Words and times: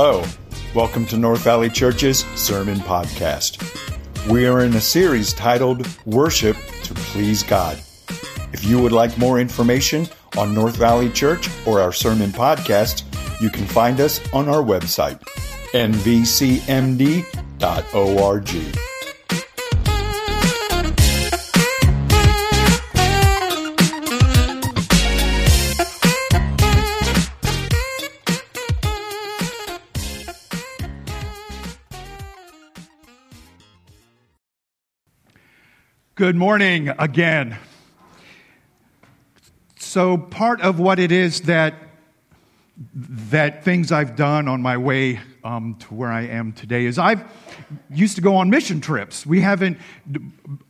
Hello. 0.00 0.22
Welcome 0.76 1.06
to 1.06 1.16
North 1.16 1.40
Valley 1.40 1.68
Church's 1.68 2.20
Sermon 2.36 2.78
Podcast. 2.78 3.58
We 4.30 4.46
are 4.46 4.60
in 4.60 4.74
a 4.74 4.80
series 4.80 5.32
titled 5.32 5.88
Worship 6.06 6.56
to 6.84 6.94
Please 6.94 7.42
God. 7.42 7.78
If 8.52 8.64
you 8.64 8.80
would 8.80 8.92
like 8.92 9.18
more 9.18 9.40
information 9.40 10.06
on 10.36 10.54
North 10.54 10.76
Valley 10.76 11.10
Church 11.10 11.50
or 11.66 11.80
our 11.80 11.92
sermon 11.92 12.30
podcast, 12.30 13.02
you 13.40 13.50
can 13.50 13.66
find 13.66 14.00
us 14.00 14.20
on 14.32 14.48
our 14.48 14.62
website, 14.62 15.18
nvcmd.org. 15.72 16.08
Good 36.18 36.34
morning 36.34 36.88
again. 36.98 37.56
So, 39.78 40.18
part 40.18 40.60
of 40.62 40.80
what 40.80 40.98
it 40.98 41.12
is 41.12 41.42
that 41.42 41.74
that 42.98 43.62
things 43.62 43.92
I've 43.92 44.16
done 44.16 44.48
on 44.48 44.60
my 44.60 44.78
way 44.78 45.20
um, 45.44 45.76
to 45.78 45.94
where 45.94 46.10
I 46.10 46.22
am 46.22 46.54
today 46.54 46.86
is 46.86 46.98
I've 46.98 47.22
used 47.88 48.16
to 48.16 48.20
go 48.20 48.34
on 48.34 48.50
mission 48.50 48.80
trips. 48.80 49.26
We 49.26 49.42
haven't 49.42 49.78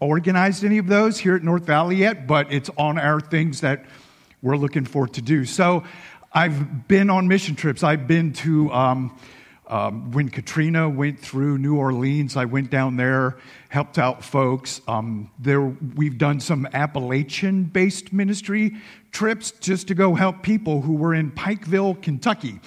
organized 0.00 0.64
any 0.64 0.76
of 0.76 0.86
those 0.86 1.18
here 1.18 1.34
at 1.34 1.42
North 1.42 1.64
Valley 1.64 1.96
yet, 1.96 2.26
but 2.26 2.52
it's 2.52 2.68
on 2.76 2.98
our 2.98 3.18
things 3.18 3.62
that 3.62 3.86
we're 4.42 4.58
looking 4.58 4.84
for 4.84 5.08
to 5.08 5.22
do. 5.22 5.46
So, 5.46 5.82
I've 6.30 6.86
been 6.88 7.08
on 7.08 7.26
mission 7.26 7.56
trips. 7.56 7.82
I've 7.82 8.06
been 8.06 8.34
to 8.34 8.70
um, 8.70 9.18
um, 9.68 10.10
when 10.12 10.30
Katrina 10.30 10.88
went 10.88 11.20
through 11.20 11.58
New 11.58 11.76
Orleans, 11.76 12.36
I 12.36 12.46
went 12.46 12.70
down 12.70 12.96
there, 12.96 13.36
helped 13.68 13.98
out 13.98 14.24
folks. 14.24 14.80
Um, 14.88 15.30
there, 15.38 15.60
we've 15.60 16.16
done 16.16 16.40
some 16.40 16.66
Appalachian 16.72 17.64
based 17.64 18.12
ministry 18.12 18.76
trips 19.12 19.50
just 19.52 19.88
to 19.88 19.94
go 19.94 20.14
help 20.14 20.42
people 20.42 20.80
who 20.80 20.94
were 20.94 21.14
in 21.14 21.30
Pikeville, 21.32 22.00
Kentucky, 22.00 22.60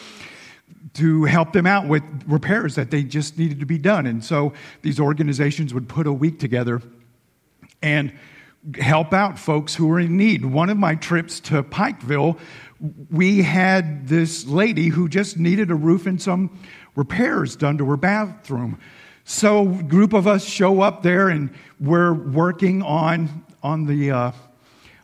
to 0.93 1.23
help 1.23 1.53
them 1.53 1.65
out 1.65 1.87
with 1.87 2.03
repairs 2.27 2.75
that 2.75 2.91
they 2.91 3.03
just 3.03 3.37
needed 3.37 3.59
to 3.61 3.65
be 3.65 3.79
done. 3.79 4.05
And 4.05 4.23
so 4.23 4.53
these 4.83 4.99
organizations 4.99 5.73
would 5.73 5.89
put 5.89 6.05
a 6.05 6.13
week 6.13 6.39
together 6.39 6.81
and 7.81 8.13
help 8.75 9.11
out 9.11 9.39
folks 9.39 9.73
who 9.73 9.87
were 9.87 9.99
in 9.99 10.17
need. 10.17 10.45
One 10.45 10.69
of 10.69 10.77
my 10.77 10.95
trips 10.95 11.39
to 11.41 11.63
Pikeville, 11.63 12.37
we 13.09 13.41
had 13.41 14.07
this 14.07 14.45
lady 14.45 14.89
who 14.89 15.09
just 15.09 15.37
needed 15.37 15.71
a 15.71 15.75
roof 15.75 16.05
and 16.05 16.21
some 16.21 16.59
repairs 16.95 17.55
done 17.55 17.77
to 17.77 17.85
her 17.85 17.97
bathroom. 17.97 18.79
So, 19.23 19.65
group 19.65 20.13
of 20.13 20.27
us 20.27 20.43
show 20.43 20.81
up 20.81 21.03
there 21.03 21.29
and 21.29 21.51
we're 21.79 22.13
working 22.13 22.81
on, 22.81 23.45
on, 23.63 23.85
the, 23.85 24.11
uh, 24.11 24.31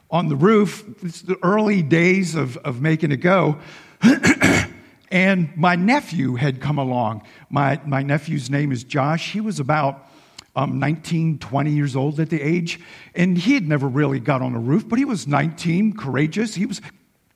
on 0.10 0.28
the 0.28 0.36
roof. 0.36 0.84
It's 1.04 1.22
the 1.22 1.38
early 1.44 1.82
days 1.82 2.36
of, 2.36 2.58
of 2.58 2.82
making 2.82 3.12
it 3.12 3.18
go. 3.18 3.60
and 5.12 5.56
my 5.56 5.76
nephew 5.76 6.36
had 6.36 6.60
come 6.60 6.78
along. 6.78 7.24
My, 7.50 7.80
my 7.86 8.04
nephew's 8.04 8.50
name 8.50 8.72
is 8.72 8.84
Josh. 8.84 9.32
He 9.32 9.40
was 9.40 9.60
about 9.60 10.08
um, 10.56 10.80
19, 10.80 11.38
20 11.38 11.72
years 11.72 11.96
old 11.96 12.20
at 12.20 12.30
the 12.30 12.42
age. 12.42 12.80
And 13.14 13.38
he 13.38 13.54
had 13.54 13.68
never 13.68 13.88
really 13.88 14.20
got 14.20 14.42
on 14.42 14.56
a 14.56 14.60
roof, 14.60 14.90
but 14.90 14.98
he 14.98 15.06
was 15.06 15.28
19, 15.28 15.94
courageous. 15.94 16.56
He 16.56 16.66
was, 16.66 16.82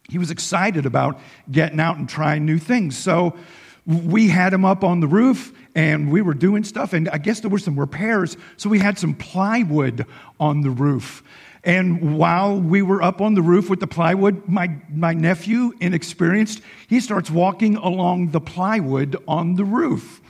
he 0.10 0.18
was 0.18 0.32
excited 0.32 0.86
about 0.88 1.20
getting 1.50 1.80
out 1.80 1.98
and 1.98 2.10
trying 2.10 2.46
new 2.46 2.58
things. 2.58 2.98
So 2.98 3.38
we 3.86 4.28
had 4.28 4.54
him 4.54 4.66
up 4.66 4.84
on 4.84 5.00
the 5.00 5.08
roof 5.08 5.54
and 5.74 6.12
we 6.12 6.22
were 6.22 6.34
doing 6.34 6.64
stuff, 6.64 6.94
and 6.94 7.08
I 7.10 7.18
guess 7.18 7.40
there 7.40 7.50
were 7.50 7.60
some 7.60 7.80
repairs, 7.80 8.36
so 8.58 8.70
we 8.70 8.80
had 8.80 9.00
some 9.00 9.14
plywood 9.14 10.06
on 10.40 10.62
the 10.62 10.70
roof. 10.70 11.24
And 11.64 12.18
while 12.18 12.60
we 12.60 12.82
were 12.82 13.02
up 13.02 13.22
on 13.22 13.36
the 13.36 13.42
roof 13.42 13.70
with 13.70 13.80
the 13.80 13.88
plywood, 13.88 14.48
my, 14.48 14.76
my 14.92 15.14
nephew, 15.14 15.74
inexperienced, 15.80 16.62
he 16.88 17.00
starts 17.00 17.30
walking 17.30 17.78
along 17.78 18.32
the 18.32 18.42
plywood 18.42 19.16
on 19.28 19.56
the 19.56 19.64
roof. 19.64 20.22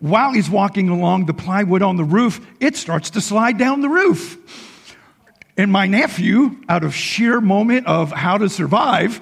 While 0.00 0.32
he's 0.32 0.50
walking 0.50 0.90
along 0.90 1.26
the 1.26 1.34
plywood 1.34 1.82
on 1.82 1.96
the 1.96 2.04
roof, 2.04 2.46
it 2.60 2.76
starts 2.76 3.10
to 3.10 3.20
slide 3.20 3.56
down 3.56 3.80
the 3.80 3.88
roof. 3.88 4.38
And 5.56 5.72
my 5.72 5.86
nephew, 5.86 6.56
out 6.68 6.84
of 6.84 6.94
sheer 6.94 7.40
moment 7.40 7.86
of 7.86 8.12
how 8.12 8.36
to 8.38 8.48
survive, 8.48 9.20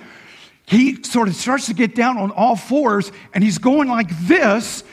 he 0.67 1.03
sort 1.03 1.28
of 1.28 1.34
starts 1.34 1.67
to 1.67 1.75
get 1.75 1.95
down 1.95 2.19
on 2.19 2.31
all 2.31 2.56
fours 2.56 3.12
and 3.34 3.43
he's 3.43 3.59
going 3.59 3.89
like 3.89 4.09
this 4.21 4.84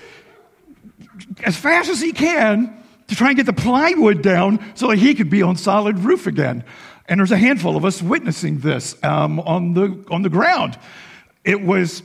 as 1.44 1.56
fast 1.56 1.90
as 1.90 2.02
he 2.02 2.12
can 2.12 2.76
to 3.08 3.16
try 3.16 3.30
and 3.30 3.38
get 3.38 3.46
the 3.46 3.54
plywood 3.54 4.22
down 4.22 4.64
so 4.76 4.88
that 4.88 4.98
he 4.98 5.16
could 5.16 5.30
be 5.30 5.42
on 5.42 5.56
solid 5.56 6.00
roof 6.00 6.28
again. 6.28 6.64
And 7.08 7.20
there's 7.20 7.32
a 7.32 7.38
handful 7.38 7.76
of 7.76 7.86
us 7.86 8.02
witnessing 8.02 8.60
this 8.60 8.96
um, 9.04 9.40
on, 9.40 9.74
the, 9.74 10.06
on 10.12 10.22
the 10.22 10.30
ground. 10.30 10.78
It 11.44 11.62
was 11.62 12.04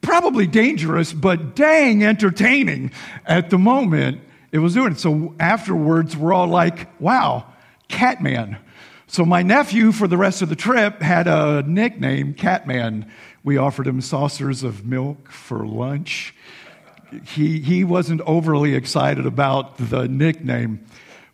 probably 0.00 0.46
dangerous, 0.46 1.12
but 1.12 1.54
dang 1.54 2.02
entertaining 2.04 2.90
at 3.24 3.50
the 3.50 3.58
moment 3.58 4.20
it 4.50 4.58
was 4.58 4.74
doing 4.74 4.92
it. 4.92 4.98
So 4.98 5.34
afterwards, 5.40 6.16
we're 6.16 6.32
all 6.34 6.48
like, 6.48 7.00
wow, 7.00 7.46
Catman. 7.88 8.58
So 9.12 9.26
my 9.26 9.42
nephew, 9.42 9.92
for 9.92 10.08
the 10.08 10.16
rest 10.16 10.40
of 10.40 10.48
the 10.48 10.56
trip, 10.56 11.02
had 11.02 11.28
a 11.28 11.62
nickname, 11.66 12.32
Catman. 12.32 13.12
We 13.44 13.58
offered 13.58 13.86
him 13.86 14.00
saucers 14.00 14.62
of 14.62 14.86
milk 14.86 15.30
for 15.30 15.66
lunch. 15.66 16.34
He, 17.26 17.60
he 17.60 17.84
wasn't 17.84 18.22
overly 18.22 18.74
excited 18.74 19.26
about 19.26 19.76
the 19.76 20.08
nickname. 20.08 20.86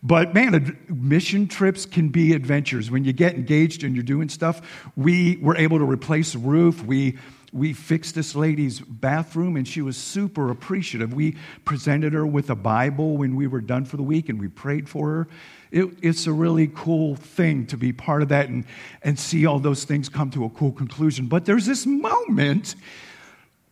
But 0.03 0.35
man, 0.35 0.77
mission 0.89 1.47
trips 1.47 1.87
can 1.87 2.09
be 2.09 2.33
adventures. 2.33 2.91
When 2.91 3.05
you 3.05 3.13
get 3.13 3.37
engaged 3.37 3.85
and 3.85 3.95
you're 3.95 4.03
doing 4.03 4.29
stuff, 4.29 4.61
we 4.97 5.37
were 5.37 5.57
able 5.57 5.79
to 5.79 5.85
replace 5.85 6.35
a 6.35 6.39
roof. 6.39 6.85
We 6.85 7.17
we 7.53 7.73
fixed 7.73 8.15
this 8.15 8.35
lady's 8.35 8.81
bathroom 8.81 9.57
and 9.57 9.67
she 9.67 9.81
was 9.81 9.97
super 9.97 10.51
appreciative. 10.51 11.15
We 11.15 11.37
presented 11.65 12.13
her 12.13 12.27
with 12.27 12.51
a 12.51 12.55
Bible 12.55 13.17
when 13.17 13.37
we 13.37 13.47
were 13.47 13.61
done 13.61 13.85
for 13.85 13.97
the 13.97 14.03
week 14.03 14.29
and 14.29 14.39
we 14.39 14.49
prayed 14.49 14.89
for 14.89 15.09
her. 15.09 15.29
It, 15.71 15.87
it's 16.03 16.27
a 16.27 16.33
really 16.33 16.71
cool 16.75 17.17
thing 17.17 17.67
to 17.67 17.77
be 17.77 17.93
part 17.93 18.23
of 18.23 18.29
that 18.29 18.49
and, 18.49 18.65
and 19.03 19.19
see 19.19 19.47
all 19.47 19.59
those 19.59 19.85
things 19.85 20.09
come 20.09 20.31
to 20.31 20.45
a 20.45 20.51
cool 20.51 20.73
conclusion. 20.73 21.27
But 21.27 21.47
there's 21.47 21.67
this 21.67 21.87
moment 21.87 22.75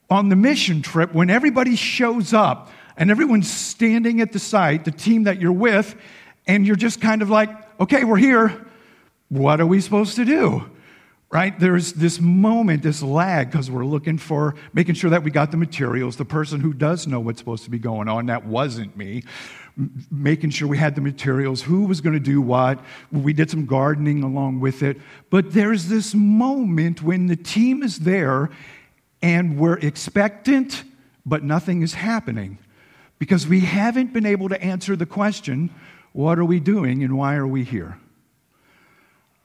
on 0.09 0.29
the 0.29 0.37
mission 0.37 0.83
trip 0.83 1.13
when 1.13 1.29
everybody 1.29 1.77
shows 1.77 2.33
up 2.33 2.71
and 2.97 3.11
everyone's 3.11 3.51
standing 3.51 4.21
at 4.21 4.33
the 4.33 4.39
site, 4.39 4.85
the 4.85 4.91
team 4.91 5.25
that 5.25 5.41
you're 5.41 5.53
with, 5.53 5.97
and 6.47 6.67
you're 6.67 6.77
just 6.77 7.01
kind 7.01 7.21
of 7.21 7.29
like, 7.29 7.51
okay, 7.81 8.05
we're 8.05 8.17
here. 8.17 8.67
What 9.29 9.61
are 9.61 9.67
we 9.67 9.81
supposed 9.81 10.17
to 10.17 10.25
do? 10.25 10.71
Right? 11.31 11.59
There's 11.59 11.93
this 11.93 12.21
moment, 12.21 12.83
this 12.83 13.03
lag, 13.03 13.51
because 13.51 13.71
we're 13.71 13.85
looking 13.85 14.17
for 14.17 14.55
making 14.73 14.95
sure 14.95 15.11
that 15.11 15.23
we 15.23 15.31
got 15.31 15.51
the 15.51 15.57
materials. 15.57 16.17
The 16.17 16.25
person 16.25 16.61
who 16.61 16.73
does 16.73 17.07
know 17.07 17.21
what's 17.21 17.39
supposed 17.39 17.65
to 17.65 17.71
be 17.71 17.79
going 17.79 18.09
on, 18.09 18.27
that 18.27 18.47
wasn't 18.47 18.97
me. 18.97 19.25
Making 20.11 20.51
sure 20.51 20.69
we 20.69 20.79
had 20.79 20.95
the 20.95 21.01
materials, 21.01 21.63
who 21.63 21.85
was 21.85 22.01
going 22.01 22.15
to 22.15 22.21
do 22.21 22.41
what. 22.41 22.79
We 23.11 23.33
did 23.33 23.51
some 23.51 23.67
gardening 23.67 24.23
along 24.23 24.61
with 24.61 24.83
it. 24.83 24.99
But 25.29 25.53
there's 25.53 25.89
this 25.89 26.15
moment 26.15 27.03
when 27.03 27.27
the 27.27 27.37
team 27.37 27.83
is 27.83 27.99
there 27.99 28.51
and 29.21 29.59
we're 29.59 29.79
expectant, 29.79 30.85
but 31.27 31.43
nothing 31.43 31.83
is 31.83 31.95
happening 31.95 32.59
because 33.19 33.47
we 33.47 33.61
haven't 33.61 34.13
been 34.13 34.27
able 34.27 34.49
to 34.49 34.63
answer 34.63 34.97
the 34.97 35.07
question 35.07 35.71
what 36.13 36.39
are 36.39 36.45
we 36.45 36.61
doing 36.61 37.03
and 37.03 37.19
why 37.19 37.35
are 37.35 37.47
we 37.47 37.63
here? 37.63 37.99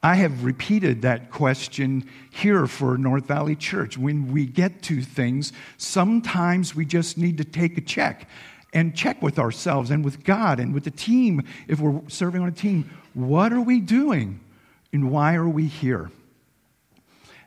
I 0.03 0.15
have 0.15 0.43
repeated 0.43 1.03
that 1.03 1.29
question 1.29 2.09
here 2.31 2.65
for 2.65 2.97
North 2.97 3.27
Valley 3.27 3.55
Church. 3.55 3.99
When 3.99 4.31
we 4.31 4.47
get 4.47 4.81
to 4.83 5.01
things, 5.01 5.53
sometimes 5.77 6.75
we 6.75 6.85
just 6.85 7.19
need 7.19 7.37
to 7.37 7.43
take 7.43 7.77
a 7.77 7.81
check 7.81 8.27
and 8.73 8.95
check 8.95 9.21
with 9.21 9.37
ourselves 9.37 9.91
and 9.91 10.03
with 10.03 10.23
God 10.23 10.59
and 10.59 10.73
with 10.73 10.85
the 10.85 10.91
team. 10.91 11.43
If 11.67 11.79
we're 11.79 12.01
serving 12.07 12.41
on 12.41 12.47
a 12.47 12.53
team, 12.53 12.89
what 13.13 13.53
are 13.53 13.61
we 13.61 13.79
doing 13.79 14.39
and 14.91 15.11
why 15.11 15.35
are 15.35 15.47
we 15.47 15.67
here? 15.67 16.09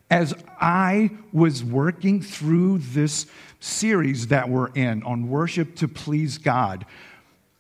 As 0.09 0.33
I 0.61 1.11
was 1.33 1.65
working 1.65 2.23
through 2.23 2.79
this 2.79 3.27
series 3.59 4.29
that 4.29 4.49
we're 4.49 4.69
in 4.75 5.03
on 5.03 5.29
worship 5.29 5.75
to 5.77 5.89
please 5.89 6.39
God, 6.39 6.87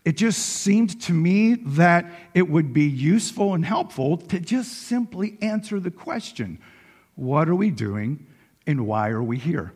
it 0.05 0.17
just 0.17 0.39
seemed 0.39 1.01
to 1.03 1.13
me 1.13 1.55
that 1.55 2.05
it 2.35 2.49
would 2.49 2.73
be 2.73 2.85
useful 2.85 3.55
and 3.55 3.65
helpful 3.65 4.19
to 4.19 4.39
just 4.39 4.73
simply 4.73 5.39
answer 5.41 5.81
the 5.81 5.91
question 5.91 6.59
what 7.17 7.49
are 7.49 7.55
we 7.55 7.71
doing 7.71 8.27
and 8.67 8.87
why 8.87 9.09
are 9.11 9.23
we 9.23 9.39
here? 9.39 9.73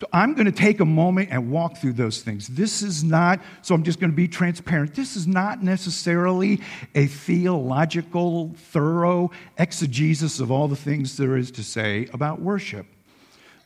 So 0.00 0.06
I'm 0.12 0.34
going 0.34 0.46
to 0.46 0.52
take 0.52 0.78
a 0.78 0.84
moment 0.84 1.30
and 1.32 1.50
walk 1.50 1.76
through 1.76 1.94
those 1.94 2.22
things. 2.22 2.46
This 2.46 2.82
is 2.82 3.02
not, 3.02 3.40
so 3.62 3.74
I'm 3.74 3.82
just 3.82 3.98
going 3.98 4.12
to 4.12 4.16
be 4.16 4.28
transparent. 4.28 4.94
This 4.94 5.16
is 5.16 5.26
not 5.26 5.60
necessarily 5.60 6.60
a 6.94 7.06
theological, 7.06 8.54
thorough 8.56 9.32
exegesis 9.58 10.38
of 10.38 10.52
all 10.52 10.68
the 10.68 10.76
things 10.76 11.16
there 11.16 11.36
is 11.36 11.50
to 11.52 11.64
say 11.64 12.08
about 12.12 12.40
worship. 12.40 12.86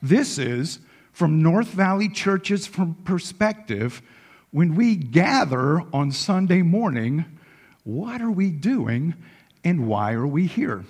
This 0.00 0.38
is 0.38 0.78
from 1.12 1.42
North 1.42 1.68
Valley 1.68 2.08
Church's 2.08 2.66
perspective, 3.04 4.00
when 4.52 4.74
we 4.74 4.94
gather 4.96 5.80
on 5.92 6.12
Sunday 6.12 6.62
morning, 6.62 7.24
what 7.84 8.20
are 8.20 8.30
we 8.30 8.50
doing 8.50 9.14
and 9.64 9.88
why 9.88 10.12
are 10.12 10.26
we 10.26 10.46
here? 10.46 10.84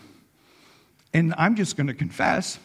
And 1.14 1.32
I'm 1.38 1.54
just 1.54 1.76
going 1.76 1.86
to 1.86 1.94
confess. 1.94 2.58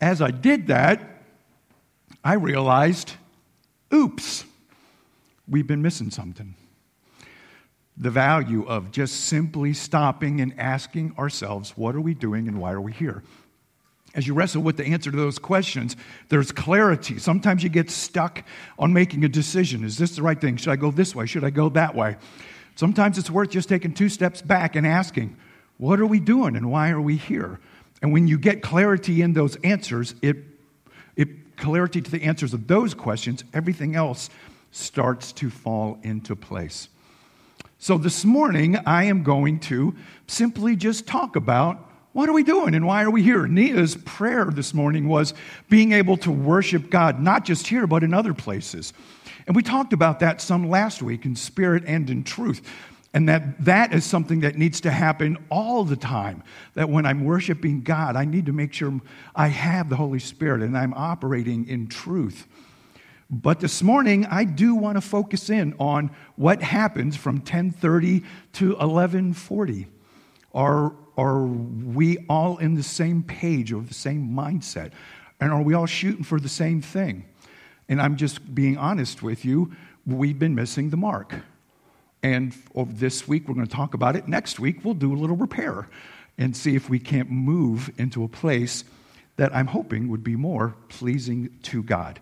As 0.00 0.22
I 0.22 0.30
did 0.30 0.68
that, 0.68 1.22
I 2.22 2.34
realized 2.34 3.12
oops, 3.92 4.44
we've 5.48 5.66
been 5.66 5.82
missing 5.82 6.10
something. 6.10 6.54
The 7.96 8.10
value 8.10 8.64
of 8.66 8.92
just 8.92 9.24
simply 9.24 9.72
stopping 9.72 10.40
and 10.40 10.54
asking 10.56 11.16
ourselves, 11.18 11.72
what 11.76 11.96
are 11.96 12.00
we 12.00 12.14
doing 12.14 12.46
and 12.46 12.60
why 12.60 12.70
are 12.70 12.80
we 12.80 12.92
here? 12.92 13.24
As 14.18 14.26
you 14.26 14.34
wrestle 14.34 14.62
with 14.62 14.76
the 14.76 14.84
answer 14.84 15.12
to 15.12 15.16
those 15.16 15.38
questions, 15.38 15.94
there's 16.28 16.50
clarity. 16.50 17.20
Sometimes 17.20 17.62
you 17.62 17.68
get 17.68 17.88
stuck 17.88 18.42
on 18.76 18.92
making 18.92 19.24
a 19.24 19.28
decision. 19.28 19.84
Is 19.84 19.96
this 19.96 20.16
the 20.16 20.22
right 20.22 20.40
thing? 20.40 20.56
Should 20.56 20.72
I 20.72 20.74
go 20.74 20.90
this 20.90 21.14
way? 21.14 21.24
Should 21.26 21.44
I 21.44 21.50
go 21.50 21.68
that 21.68 21.94
way? 21.94 22.16
Sometimes 22.74 23.16
it's 23.16 23.30
worth 23.30 23.50
just 23.50 23.68
taking 23.68 23.94
two 23.94 24.08
steps 24.08 24.42
back 24.42 24.74
and 24.74 24.84
asking, 24.84 25.36
what 25.76 26.00
are 26.00 26.06
we 26.06 26.18
doing 26.18 26.56
and 26.56 26.68
why 26.68 26.90
are 26.90 27.00
we 27.00 27.16
here? 27.16 27.60
And 28.02 28.12
when 28.12 28.26
you 28.26 28.38
get 28.38 28.60
clarity 28.60 29.22
in 29.22 29.34
those 29.34 29.54
answers, 29.62 30.16
it, 30.20 30.38
it 31.14 31.56
clarity 31.56 32.00
to 32.02 32.10
the 32.10 32.24
answers 32.24 32.52
of 32.52 32.66
those 32.66 32.94
questions, 32.94 33.44
everything 33.54 33.94
else 33.94 34.30
starts 34.72 35.30
to 35.34 35.48
fall 35.48 35.96
into 36.02 36.34
place. 36.34 36.88
So 37.78 37.96
this 37.96 38.24
morning, 38.24 38.78
I 38.84 39.04
am 39.04 39.22
going 39.22 39.60
to 39.60 39.94
simply 40.26 40.74
just 40.74 41.06
talk 41.06 41.36
about 41.36 41.87
what 42.18 42.28
are 42.28 42.32
we 42.32 42.42
doing 42.42 42.74
and 42.74 42.84
why 42.84 43.04
are 43.04 43.12
we 43.12 43.22
here? 43.22 43.46
Nia's 43.46 43.94
prayer 44.04 44.46
this 44.46 44.74
morning 44.74 45.06
was 45.06 45.34
being 45.70 45.92
able 45.92 46.16
to 46.16 46.32
worship 46.32 46.90
God, 46.90 47.20
not 47.20 47.44
just 47.44 47.68
here, 47.68 47.86
but 47.86 48.02
in 48.02 48.12
other 48.12 48.34
places. 48.34 48.92
And 49.46 49.54
we 49.54 49.62
talked 49.62 49.92
about 49.92 50.18
that 50.18 50.40
some 50.40 50.68
last 50.68 51.00
week 51.00 51.24
in 51.24 51.36
spirit 51.36 51.84
and 51.86 52.10
in 52.10 52.24
truth. 52.24 52.60
And 53.14 53.28
that 53.28 53.64
that 53.64 53.94
is 53.94 54.04
something 54.04 54.40
that 54.40 54.56
needs 54.56 54.80
to 54.80 54.90
happen 54.90 55.38
all 55.48 55.84
the 55.84 55.94
time. 55.94 56.42
That 56.74 56.90
when 56.90 57.06
I'm 57.06 57.22
worshiping 57.22 57.82
God, 57.82 58.16
I 58.16 58.24
need 58.24 58.46
to 58.46 58.52
make 58.52 58.72
sure 58.72 59.00
I 59.36 59.46
have 59.46 59.88
the 59.88 59.94
Holy 59.94 60.18
Spirit 60.18 60.62
and 60.62 60.76
I'm 60.76 60.94
operating 60.94 61.68
in 61.68 61.86
truth. 61.86 62.48
But 63.30 63.60
this 63.60 63.80
morning, 63.80 64.26
I 64.26 64.42
do 64.42 64.74
want 64.74 64.96
to 64.96 65.02
focus 65.02 65.50
in 65.50 65.72
on 65.78 66.10
what 66.34 66.62
happens 66.62 67.14
from 67.14 67.36
1030 67.36 68.24
to 68.54 68.70
1140. 68.70 69.86
Are, 70.54 70.92
are 71.16 71.42
we 71.42 72.18
all 72.28 72.58
in 72.58 72.74
the 72.74 72.82
same 72.82 73.22
page 73.22 73.72
or 73.72 73.82
the 73.82 73.94
same 73.94 74.30
mindset? 74.30 74.92
And 75.40 75.52
are 75.52 75.62
we 75.62 75.74
all 75.74 75.86
shooting 75.86 76.24
for 76.24 76.40
the 76.40 76.48
same 76.48 76.80
thing? 76.80 77.24
And 77.88 78.00
I'm 78.00 78.16
just 78.16 78.54
being 78.54 78.76
honest 78.76 79.22
with 79.22 79.44
you, 79.44 79.72
we've 80.06 80.38
been 80.38 80.54
missing 80.54 80.90
the 80.90 80.96
mark. 80.96 81.34
And 82.22 82.54
this 82.74 83.28
week, 83.28 83.46
we're 83.46 83.54
going 83.54 83.66
to 83.66 83.72
talk 83.72 83.94
about 83.94 84.16
it. 84.16 84.26
Next 84.26 84.58
week, 84.58 84.84
we'll 84.84 84.94
do 84.94 85.12
a 85.12 85.16
little 85.16 85.36
repair 85.36 85.88
and 86.36 86.56
see 86.56 86.74
if 86.74 86.90
we 86.90 86.98
can't 86.98 87.30
move 87.30 87.90
into 87.98 88.24
a 88.24 88.28
place 88.28 88.84
that 89.36 89.54
I'm 89.54 89.68
hoping 89.68 90.08
would 90.08 90.24
be 90.24 90.36
more 90.36 90.74
pleasing 90.88 91.50
to 91.64 91.82
God. 91.82 92.18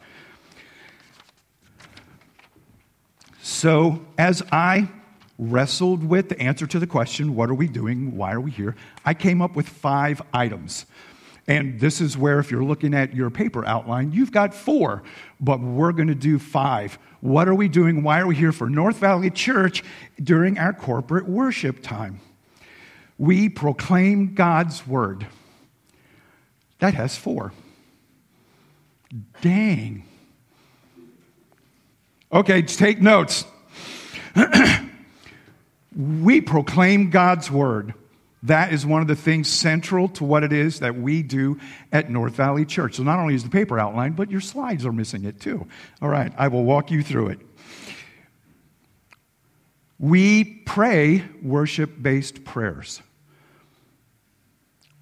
So, 3.40 4.04
as 4.18 4.42
I 4.52 4.88
wrestled 5.38 6.04
with 6.04 6.28
the 6.28 6.40
answer 6.40 6.66
to 6.66 6.78
the 6.78 6.86
question, 6.86 7.34
what 7.34 7.50
are 7.50 7.54
we 7.54 7.68
doing? 7.68 8.16
Why 8.16 8.32
are 8.32 8.40
we 8.40 8.50
here? 8.50 8.74
I 9.04 9.14
came 9.14 9.42
up 9.42 9.54
with 9.54 9.68
five 9.68 10.22
items. 10.32 10.86
And 11.48 11.78
this 11.78 12.00
is 12.00 12.18
where, 12.18 12.40
if 12.40 12.50
you're 12.50 12.64
looking 12.64 12.92
at 12.92 13.14
your 13.14 13.30
paper 13.30 13.64
outline, 13.64 14.10
you've 14.12 14.32
got 14.32 14.52
four, 14.52 15.04
but 15.40 15.60
we're 15.60 15.92
going 15.92 16.08
to 16.08 16.14
do 16.14 16.38
five. 16.38 16.98
What 17.20 17.48
are 17.48 17.54
we 17.54 17.68
doing? 17.68 18.02
Why 18.02 18.20
are 18.20 18.26
we 18.26 18.34
here 18.34 18.52
for 18.52 18.68
North 18.68 18.96
Valley 18.96 19.30
Church 19.30 19.84
during 20.20 20.58
our 20.58 20.72
corporate 20.72 21.28
worship 21.28 21.82
time? 21.82 22.20
We 23.16 23.48
proclaim 23.48 24.34
God's 24.34 24.86
word. 24.86 25.26
That 26.80 26.94
has 26.94 27.16
four. 27.16 27.52
Dang. 29.40 30.04
Okay, 32.32 32.62
take 32.62 33.00
notes. 33.00 33.44
we 35.96 36.40
proclaim 36.40 37.10
God's 37.10 37.50
word. 37.50 37.94
That 38.42 38.72
is 38.72 38.84
one 38.84 39.02
of 39.02 39.08
the 39.08 39.16
things 39.16 39.48
central 39.48 40.08
to 40.10 40.24
what 40.24 40.44
it 40.44 40.52
is 40.52 40.80
that 40.80 40.94
we 40.94 41.22
do 41.22 41.58
at 41.90 42.10
North 42.10 42.34
Valley 42.34 42.64
Church. 42.64 42.96
So 42.96 43.02
not 43.02 43.18
only 43.18 43.34
is 43.34 43.42
the 43.42 43.50
paper 43.50 43.78
outlined, 43.78 44.14
but 44.14 44.30
your 44.30 44.42
slides 44.42 44.84
are 44.86 44.92
missing 44.92 45.24
it 45.24 45.40
too. 45.40 45.66
All 46.02 46.08
right, 46.08 46.32
I 46.36 46.48
will 46.48 46.64
walk 46.64 46.90
you 46.90 47.02
through 47.02 47.28
it. 47.28 47.40
We 49.98 50.44
pray 50.44 51.24
worship 51.42 52.00
based 52.00 52.44
prayers. 52.44 53.02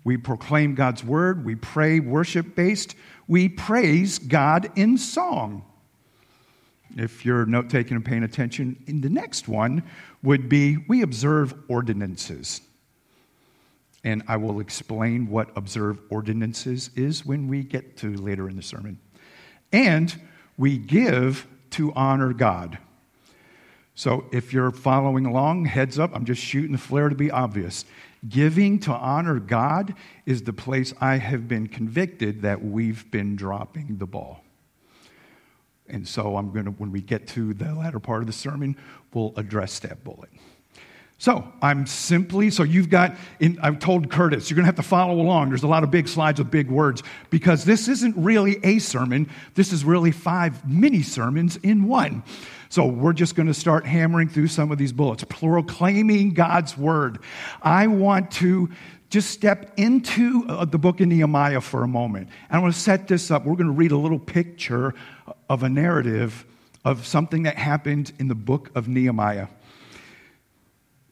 We 0.05 0.17
proclaim 0.17 0.75
God's 0.75 1.03
word. 1.03 1.45
We 1.45 1.57
pray 1.57 1.99
worship 1.99 2.55
based. 2.55 2.95
We 3.27 3.49
praise 3.49 4.19
God 4.19 4.71
in 4.77 4.97
song. 4.97 5.65
If 6.97 7.25
you're 7.25 7.47
note 7.47 7.71
taking 7.71 7.97
and 7.97 8.05
paying 8.05 8.23
attention, 8.23 8.83
in 8.87 9.01
the 9.01 9.09
next 9.09 9.49
one 9.49 9.83
would 10.23 10.49
be 10.49 10.77
we 10.89 11.03
observe 11.03 11.55
ordinances. 11.69 12.61
And 14.05 14.23
I 14.29 14.37
will 14.37 14.61
explain 14.61 15.29
what 15.29 15.51
observe 15.57 15.99
ordinances 16.11 16.91
is 16.95 17.25
when 17.25 17.49
we 17.49 17.65
get 17.65 17.97
to 17.99 18.15
later 18.17 18.49
in 18.49 18.57
the 18.57 18.63
sermon. 18.63 18.99
And 19.73 20.15
we 20.59 20.79
give 20.79 21.47
to 21.71 21.93
honor 21.95 22.33
God. 22.33 22.79
So 23.97 24.27
if 24.33 24.53
you're 24.53 24.71
following 24.71 25.25
along, 25.25 25.65
heads 25.65 25.99
up, 25.99 26.15
I'm 26.15 26.25
just 26.25 26.43
shooting 26.43 26.73
the 26.73 26.79
flare 26.79 27.09
to 27.09 27.15
be 27.15 27.31
obvious. 27.31 27.85
Giving 28.29 28.79
to 28.81 28.93
honor 28.93 29.39
God 29.39 29.95
is 30.27 30.43
the 30.43 30.53
place 30.53 30.93
I 31.01 31.17
have 31.17 31.49
been 31.49 31.67
convicted 31.67 32.43
that 32.43 32.63
we've 32.63 33.11
been 33.11 33.37
dropping 33.37 33.99
the 33.99 34.07
ball. 34.07 34.44
And 35.89 36.09
so 36.09 36.37
I'm 36.37 36.53
going 36.53 36.65
to, 36.65 36.71
when 36.73 36.93
we 36.93 37.01
get 37.01 37.27
to 37.29 37.53
the 37.55 37.75
latter 37.75 38.01
part 38.01 38.23
of 38.23 38.27
the 38.27 38.33
sermon, 38.33 38.77
we'll 39.13 39.35
address 39.37 39.79
that 39.81 40.03
bullet. 40.03 40.31
So 41.19 41.47
I'm 41.63 41.87
simply, 41.87 42.51
so 42.51 42.65
you've 42.65 42.91
got, 42.91 43.17
in, 43.39 43.59
I've 43.63 43.79
told 43.79 44.11
Curtis, 44.11 44.51
you're 44.51 44.57
going 44.57 44.65
to 44.65 44.69
have 44.69 44.77
to 44.77 44.83
follow 44.83 45.21
along. 45.21 45.51
There's 45.51 45.63
a 45.63 45.69
lot 45.69 45.85
of 45.85 45.91
big 45.91 46.09
slides 46.09 46.39
with 46.39 46.51
big 46.51 46.69
words 46.69 47.03
because 47.31 47.65
this 47.65 47.89
isn't 47.89 48.17
really 48.17 48.59
a 48.65 48.79
sermon. 48.79 49.31
This 49.55 49.73
is 49.73 49.85
really 49.85 50.11
five 50.11 50.69
mini 50.69 51.03
sermons 51.03 51.57
in 51.57 51.85
one. 51.87 52.25
So 52.69 52.85
we're 52.87 53.13
just 53.13 53.37
going 53.37 53.47
to 53.47 53.55
start 53.55 53.87
hammering 53.87 54.29
through 54.29 54.49
some 54.49 54.73
of 54.73 54.79
these 54.79 54.93
bullets. 54.93 55.23
Proclaiming 55.25 56.35
God's 56.35 56.77
word. 56.77 57.21
I 57.63 57.87
want 57.87 58.33
to 58.33 58.71
just 59.11 59.31
step 59.31 59.73
into 59.77 60.45
uh, 60.49 60.65
the 60.65 60.79
book 60.79 61.01
of 61.01 61.07
Nehemiah 61.07 61.61
for 61.61 61.85
a 61.85 61.89
moment. 61.89 62.29
And 62.49 62.59
I 62.59 62.59
want 62.59 62.75
to 62.75 62.81
set 62.81 63.07
this 63.07 63.31
up. 63.31 63.47
We're 63.47 63.55
going 63.55 63.69
to 63.69 63.73
read 63.73 63.93
a 63.93 63.97
little 63.97 64.19
picture 64.19 64.93
of 65.49 65.63
a 65.63 65.69
narrative 65.69 66.45
of 66.85 67.07
something 67.07 67.45
that 67.45 67.57
happened 67.57 68.13
in 68.19 68.29
the 68.29 68.35
book 68.35 68.71
of 68.75 68.89
Nehemiah. 68.89 69.49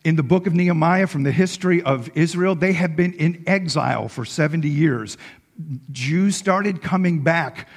In 0.05 0.17
the 0.17 0.23
book 0.23 0.47
of 0.47 0.55
Nehemiah, 0.55 1.07
from 1.07 1.23
the 1.23 1.33
history 1.33 1.83
of 1.83 2.11
Israel, 2.15 2.55
they 2.55 2.73
have 2.73 2.97
been 2.97 3.13
in 3.15 3.45
exile 3.47 4.09
for 4.09 4.25
70 4.25 4.69
years. 4.69 5.17
Jews 5.93 6.37
started 6.37 6.83
coming 6.83 7.23
back 7.23 7.69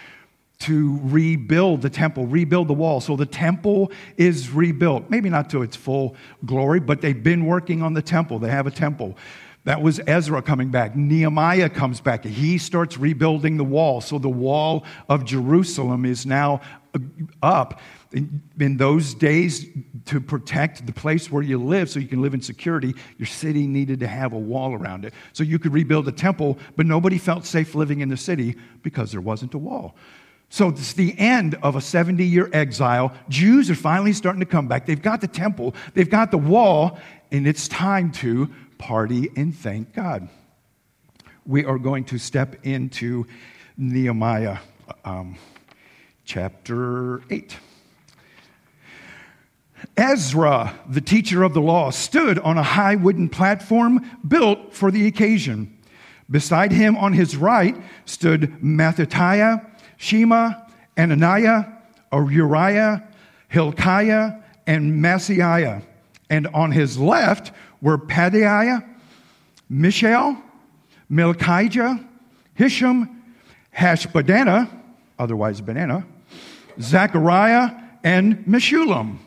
to 0.58 1.00
rebuild 1.04 1.82
the 1.82 1.90
temple, 1.90 2.26
rebuild 2.26 2.68
the 2.68 2.74
wall. 2.74 3.02
So 3.02 3.16
the 3.16 3.26
temple 3.26 3.92
is 4.18 4.50
rebuilt. 4.50 5.10
Maybe 5.10 5.30
not 5.30 5.50
to 5.52 5.62
its 5.62 5.76
full 5.76 6.16
glory, 6.46 6.80
but 6.80 7.02
they've 7.02 7.22
been 7.22 7.46
working 7.46 7.82
on 7.82 7.94
the 7.94 8.02
temple. 8.02 8.40
They 8.40 8.50
have 8.50 8.66
a 8.66 8.72
temple. 8.72 9.18
That 9.66 9.82
was 9.82 10.00
Ezra 10.06 10.44
coming 10.44 10.70
back. 10.70 10.96
Nehemiah 10.96 11.70
comes 11.70 12.00
back. 12.00 12.24
He 12.24 12.60
starts 12.60 12.98
rebuilding 12.98 13.58
the 13.58 13.64
wall. 13.64 14.00
So 14.00 14.20
the 14.20 14.30
wall 14.30 14.86
of 15.10 15.26
Jerusalem 15.26 16.06
is 16.06 16.26
now 16.26 16.62
uh, 16.94 17.00
up. 17.42 17.82
In 18.14 18.78
those 18.78 19.14
days, 19.14 19.66
to 20.06 20.22
protect 20.22 20.86
the 20.86 20.94
place 20.94 21.30
where 21.30 21.42
you 21.44 21.62
live 21.62 21.90
so 21.90 22.00
you 22.00 22.08
can 22.08 22.22
live 22.22 22.34
in 22.34 22.42
security, 22.42 22.94
your 23.18 23.26
city 23.26 23.68
needed 23.68 24.00
to 24.00 24.08
have 24.08 24.32
a 24.32 24.40
wall 24.40 24.74
around 24.74 25.04
it. 25.04 25.14
So 25.34 25.44
you 25.44 25.60
could 25.60 25.74
rebuild 25.74 26.08
a 26.08 26.14
temple, 26.14 26.58
but 26.78 26.86
nobody 26.86 27.18
felt 27.18 27.46
safe 27.46 27.76
living 27.76 28.00
in 28.00 28.08
the 28.08 28.16
city 28.16 28.56
because 28.84 29.12
there 29.12 29.20
wasn't 29.20 29.54
a 29.56 29.58
wall. 29.58 29.96
So 30.50 30.70
it's 30.70 30.94
the 30.94 31.18
end 31.20 31.58
of 31.64 31.76
a 31.76 31.82
70 31.82 32.24
year 32.24 32.50
exile. 32.54 33.14
Jews 33.28 33.70
are 33.70 33.76
finally 33.76 34.14
starting 34.14 34.40
to 34.40 34.46
come 34.46 34.68
back. 34.68 34.86
They've 34.86 35.02
got 35.02 35.20
the 35.20 35.28
temple, 35.28 35.76
they've 35.96 36.10
got 36.10 36.32
the 36.32 36.38
wall, 36.38 37.00
and 37.32 37.48
it's 37.48 37.68
time 37.68 38.12
to 38.14 38.50
party 38.86 39.32
and 39.36 39.58
thank 39.58 39.94
God. 39.94 40.30
We 41.44 41.66
are 41.66 41.80
going 41.80 42.04
to 42.06 42.20
step 42.20 42.56
into 42.64 43.26
Nehemiah 43.78 44.60
um, 45.04 45.38
chapter 46.24 47.24
8. 47.32 47.58
Ezra, 49.98 50.76
the 50.88 51.02
teacher 51.02 51.42
of 51.42 51.56
the 51.56 51.62
law, 51.62 51.90
stood 51.90 52.38
on 52.38 52.60
a 52.60 52.64
high 52.64 52.96
wooden 52.96 53.28
platform 53.28 54.08
built 54.28 54.72
for 54.72 54.92
the 54.92 55.08
occasion. 55.08 55.76
Beside 56.30 56.72
him 56.72 56.96
on 56.96 57.14
his 57.14 57.36
right 57.36 57.76
stood 58.06 58.56
Mattithiah, 58.62 59.66
Shema, 59.98 60.52
Ananiah, 60.96 61.74
Uriah, 62.14 63.08
Hilkiah, 63.50 64.44
and 64.68 65.04
Maaseiah. 65.04 65.82
And 66.30 66.48
on 66.54 66.72
his 66.72 67.00
left 67.00 67.52
were 67.82 67.98
Pedaiah, 67.98 68.88
Mishael, 69.70 70.38
Malchijah, 71.12 72.06
Hisham, 72.54 73.24
Hashbadana, 73.76 74.70
otherwise 75.20 75.62
Banana, 75.62 76.06
Zechariah, 76.80 77.72
and 78.04 78.46
Meshullam. 78.46 79.18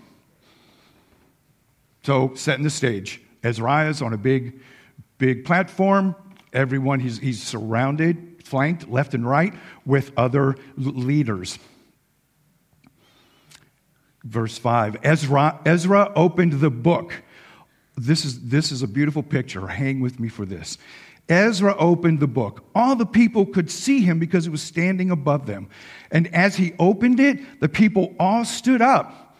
So, 2.04 2.32
setting 2.34 2.64
the 2.64 2.70
stage. 2.70 3.20
Ezra's 3.42 4.00
on 4.00 4.12
a 4.12 4.16
big, 4.16 4.60
big 5.18 5.44
platform. 5.44 6.14
Everyone, 6.52 7.00
he's, 7.00 7.18
he's 7.18 7.42
surrounded, 7.42 8.42
flanked 8.44 8.88
left 8.88 9.14
and 9.14 9.28
right 9.28 9.52
with 9.84 10.12
other 10.16 10.56
leaders. 10.76 11.58
Verse 14.24 14.58
5 14.58 14.98
Ezra, 15.02 15.60
Ezra 15.64 16.12
opened 16.16 16.54
the 16.54 16.70
book. 16.70 17.22
This 17.98 18.24
is, 18.24 18.48
this 18.48 18.70
is 18.70 18.82
a 18.82 18.88
beautiful 18.88 19.22
picture. 19.22 19.66
Hang 19.66 20.00
with 20.00 20.20
me 20.20 20.28
for 20.28 20.46
this. 20.46 20.78
Ezra 21.28 21.76
opened 21.76 22.20
the 22.20 22.26
book. 22.26 22.64
All 22.74 22.96
the 22.96 23.04
people 23.04 23.44
could 23.44 23.70
see 23.70 24.00
him 24.00 24.18
because 24.18 24.46
it 24.46 24.50
was 24.50 24.62
standing 24.62 25.10
above 25.10 25.46
them. 25.46 25.68
And 26.10 26.32
as 26.34 26.56
he 26.56 26.74
opened 26.78 27.20
it, 27.20 27.60
the 27.60 27.68
people 27.68 28.14
all 28.18 28.44
stood 28.44 28.80
up. 28.80 29.36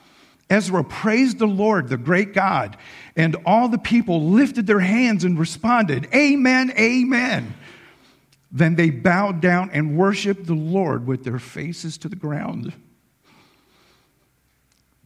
Ezra 0.51 0.83
praised 0.83 1.39
the 1.39 1.47
Lord, 1.47 1.89
the 1.89 1.97
great 1.97 2.33
God, 2.33 2.77
and 3.17 3.37
all 3.45 3.69
the 3.69 3.79
people 3.79 4.31
lifted 4.31 4.67
their 4.67 4.81
hands 4.81 5.25
and 5.25 5.39
responded, 5.39 6.09
Amen, 6.15 6.73
Amen. 6.79 7.55
Then 8.51 8.75
they 8.75 8.91
bowed 8.91 9.41
down 9.41 9.71
and 9.73 9.97
worshiped 9.97 10.47
the 10.47 10.55
Lord 10.55 11.07
with 11.07 11.23
their 11.23 11.39
faces 11.39 11.99
to 11.99 12.09
the 12.09 12.17
ground. 12.17 12.73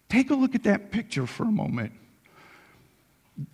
Take 0.09 0.31
a 0.31 0.35
look 0.35 0.55
at 0.55 0.63
that 0.63 0.93
picture 0.93 1.27
for 1.27 1.45
a 1.45 1.51
moment. 1.51 1.93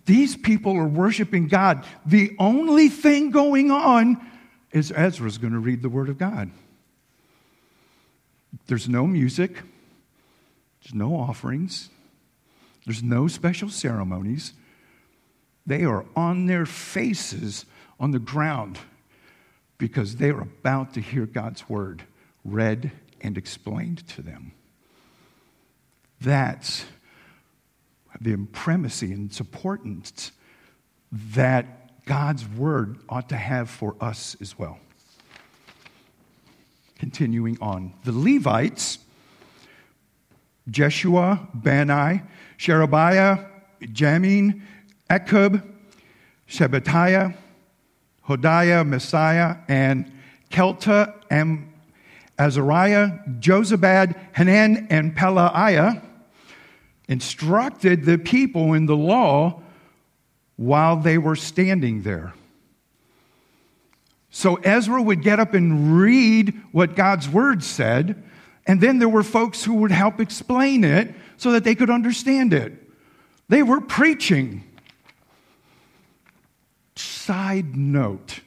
These 0.05 0.35
people 0.35 0.77
are 0.77 0.87
worshiping 0.87 1.47
God. 1.47 1.85
The 2.05 2.35
only 2.37 2.89
thing 2.89 3.31
going 3.31 3.71
on 3.71 4.25
is 4.71 4.91
Ezra's 4.91 5.37
going 5.37 5.53
to 5.53 5.59
read 5.59 5.81
the 5.81 5.89
Word 5.89 6.09
of 6.09 6.17
God. 6.17 6.51
There's 8.67 8.89
no 8.89 9.07
music, 9.07 9.53
there's 10.83 10.93
no 10.93 11.15
offerings, 11.15 11.89
there's 12.85 13.03
no 13.03 13.27
special 13.27 13.69
ceremonies. 13.69 14.53
They 15.65 15.83
are 15.83 16.05
on 16.15 16.47
their 16.47 16.65
faces 16.65 17.65
on 17.99 18.11
the 18.11 18.19
ground 18.19 18.79
because 19.77 20.15
they 20.15 20.29
are 20.29 20.41
about 20.41 20.93
to 20.95 21.01
hear 21.01 21.25
God's 21.25 21.69
Word 21.69 22.03
read 22.43 22.91
and 23.21 23.37
explained 23.37 24.07
to 24.09 24.21
them. 24.21 24.51
That's 26.21 26.85
the 28.21 28.35
primacy 28.51 29.11
and 29.13 29.37
importance 29.39 30.31
that 31.11 32.05
God's 32.05 32.47
word 32.47 32.99
ought 33.07 33.29
to 33.29 33.35
have 33.35 33.69
for 33.69 33.95
us 34.01 34.35
as 34.41 34.57
well. 34.57 34.79
Continuing 36.97 37.57
on, 37.61 37.93
the 38.03 38.11
Levites, 38.11 38.99
Jeshua, 40.69 41.47
Bani, 41.53 42.21
Sherebiah, 42.57 43.45
Jamin, 43.81 44.61
Akkub, 45.09 45.63
Shabbatiah, 46.47 47.35
Hodiah, 48.27 48.85
Maaseiah, 48.85 49.63
and 49.67 50.11
Kelita, 50.51 51.13
and 51.29 51.71
Azariah, 52.37 53.19
Jozabad, 53.39 54.15
Hanan, 54.35 54.87
and 54.89 55.15
Pelaiah 55.15 56.01
instructed 57.09 58.05
the 58.05 58.17
people 58.17 58.73
in 58.73 58.85
the 58.85 58.95
law 58.95 59.61
while 60.55 60.95
they 60.95 61.17
were 61.17 61.35
standing 61.35 62.03
there. 62.03 62.33
So 64.29 64.55
Ezra 64.57 65.01
would 65.01 65.23
get 65.23 65.39
up 65.39 65.53
and 65.53 65.99
read 65.99 66.53
what 66.71 66.95
God's 66.95 67.27
word 67.27 67.63
said, 67.63 68.23
and 68.67 68.79
then 68.79 68.99
there 68.99 69.09
were 69.09 69.23
folks 69.23 69.63
who 69.63 69.73
would 69.75 69.91
help 69.91 70.19
explain 70.19 70.83
it 70.83 71.13
so 71.37 71.51
that 71.53 71.63
they 71.63 71.73
could 71.73 71.89
understand 71.89 72.53
it. 72.53 72.73
They 73.49 73.63
were 73.63 73.81
preaching. 73.81 74.63
Side 76.95 77.75
note 77.75 78.41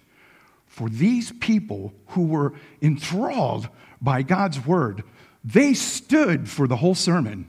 for 0.67 0.89
these 0.89 1.33
people 1.33 1.93
who 2.09 2.27
were 2.27 2.55
enthralled 2.81 3.69
by 4.01 4.23
God's 4.23 4.65
word, 4.65 5.03
they 5.45 5.75
stood 5.75 6.49
for 6.49 6.69
the 6.69 6.77
whole 6.77 6.95
sermon. 6.95 7.49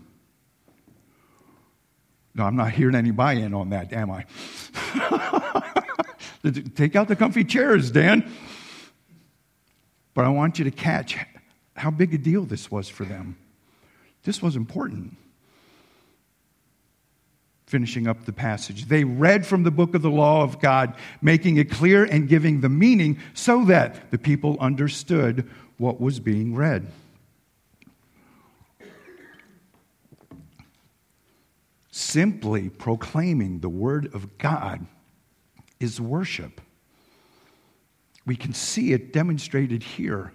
No, 2.35 2.45
I'm 2.45 2.55
not 2.55 2.71
hearing 2.71 2.95
any 2.95 3.11
buy 3.11 3.33
in 3.33 3.53
on 3.53 3.69
that, 3.69 3.93
am 3.93 4.09
I? 4.09 4.25
Take 6.75 6.95
out 6.95 7.07
the 7.07 7.15
comfy 7.15 7.43
chairs, 7.43 7.91
Dan. 7.91 8.29
But 10.13 10.25
I 10.25 10.29
want 10.29 10.59
you 10.59 10.65
to 10.65 10.71
catch 10.71 11.17
how 11.75 11.91
big 11.91 12.13
a 12.13 12.17
deal 12.17 12.43
this 12.43 12.69
was 12.71 12.89
for 12.89 13.05
them. 13.05 13.37
This 14.23 14.41
was 14.41 14.55
important. 14.55 15.15
Finishing 17.65 18.07
up 18.07 18.25
the 18.25 18.33
passage, 18.33 18.85
they 18.85 19.03
read 19.03 19.45
from 19.45 19.63
the 19.63 19.71
book 19.71 19.95
of 19.95 20.01
the 20.01 20.09
law 20.09 20.43
of 20.43 20.59
God, 20.59 20.95
making 21.21 21.57
it 21.57 21.71
clear 21.71 22.03
and 22.03 22.27
giving 22.27 22.61
the 22.61 22.69
meaning 22.69 23.19
so 23.33 23.65
that 23.65 24.11
the 24.11 24.17
people 24.17 24.57
understood 24.59 25.49
what 25.77 25.99
was 25.99 26.19
being 26.19 26.55
read. 26.55 26.87
Simply 31.95 32.69
proclaiming 32.69 33.59
the 33.59 33.69
word 33.69 34.15
of 34.15 34.39
God 34.39 34.87
is 35.79 36.01
worship. 36.01 36.59
We 38.25 38.35
can 38.35 38.55
see 38.55 38.93
it 38.93 39.13
demonstrated 39.13 39.83
here. 39.83 40.33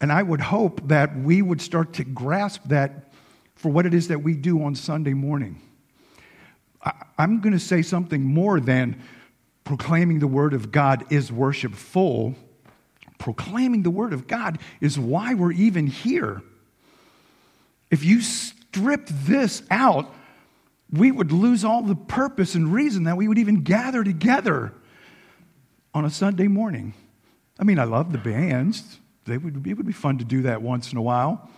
And 0.00 0.10
I 0.10 0.20
would 0.20 0.40
hope 0.40 0.88
that 0.88 1.16
we 1.16 1.42
would 1.42 1.62
start 1.62 1.92
to 1.92 2.04
grasp 2.04 2.62
that 2.64 3.12
for 3.54 3.70
what 3.70 3.86
it 3.86 3.94
is 3.94 4.08
that 4.08 4.24
we 4.24 4.34
do 4.34 4.64
on 4.64 4.74
Sunday 4.74 5.14
morning. 5.14 5.60
I'm 7.16 7.40
going 7.40 7.52
to 7.52 7.60
say 7.60 7.80
something 7.82 8.24
more 8.24 8.58
than 8.58 9.00
proclaiming 9.62 10.18
the 10.18 10.26
Word 10.26 10.54
of 10.54 10.72
God 10.72 11.04
is 11.08 11.30
worshipful. 11.30 12.34
Proclaiming 13.16 13.84
the 13.84 13.90
Word 13.90 14.12
of 14.12 14.26
God 14.26 14.58
is 14.80 14.98
why 14.98 15.34
we're 15.34 15.52
even 15.52 15.86
here. 15.86 16.42
If 17.92 18.04
you 18.04 18.20
stripped 18.20 19.10
this 19.24 19.62
out, 19.70 20.12
we 20.92 21.10
would 21.10 21.32
lose 21.32 21.64
all 21.64 21.82
the 21.82 21.94
purpose 21.94 22.54
and 22.54 22.72
reason 22.72 23.04
that 23.04 23.16
we 23.16 23.26
would 23.26 23.38
even 23.38 23.62
gather 23.62 24.04
together 24.04 24.72
on 25.94 26.04
a 26.04 26.10
Sunday 26.10 26.48
morning. 26.48 26.92
I 27.58 27.64
mean, 27.64 27.78
I 27.78 27.84
love 27.84 28.12
the 28.12 28.18
bands. 28.18 28.98
They 29.24 29.38
would, 29.38 29.66
it 29.66 29.74
would 29.74 29.86
be 29.86 29.92
fun 29.92 30.18
to 30.18 30.24
do 30.24 30.42
that 30.42 30.60
once 30.60 30.92
in 30.92 30.98
a 30.98 31.02
while. 31.02 31.48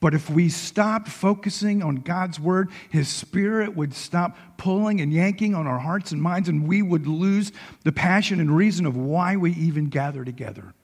But 0.00 0.14
if 0.14 0.28
we 0.28 0.48
stopped 0.48 1.06
focusing 1.06 1.80
on 1.80 1.96
God's 1.96 2.40
word, 2.40 2.70
His 2.90 3.08
Spirit 3.08 3.76
would 3.76 3.94
stop 3.94 4.36
pulling 4.56 5.00
and 5.00 5.12
yanking 5.12 5.54
on 5.54 5.68
our 5.68 5.78
hearts 5.78 6.10
and 6.10 6.20
minds, 6.20 6.48
and 6.48 6.66
we 6.66 6.82
would 6.82 7.06
lose 7.06 7.52
the 7.84 7.92
passion 7.92 8.40
and 8.40 8.56
reason 8.56 8.84
of 8.84 8.96
why 8.96 9.36
we 9.36 9.52
even 9.52 9.84
gather 9.84 10.24
together. 10.24 10.74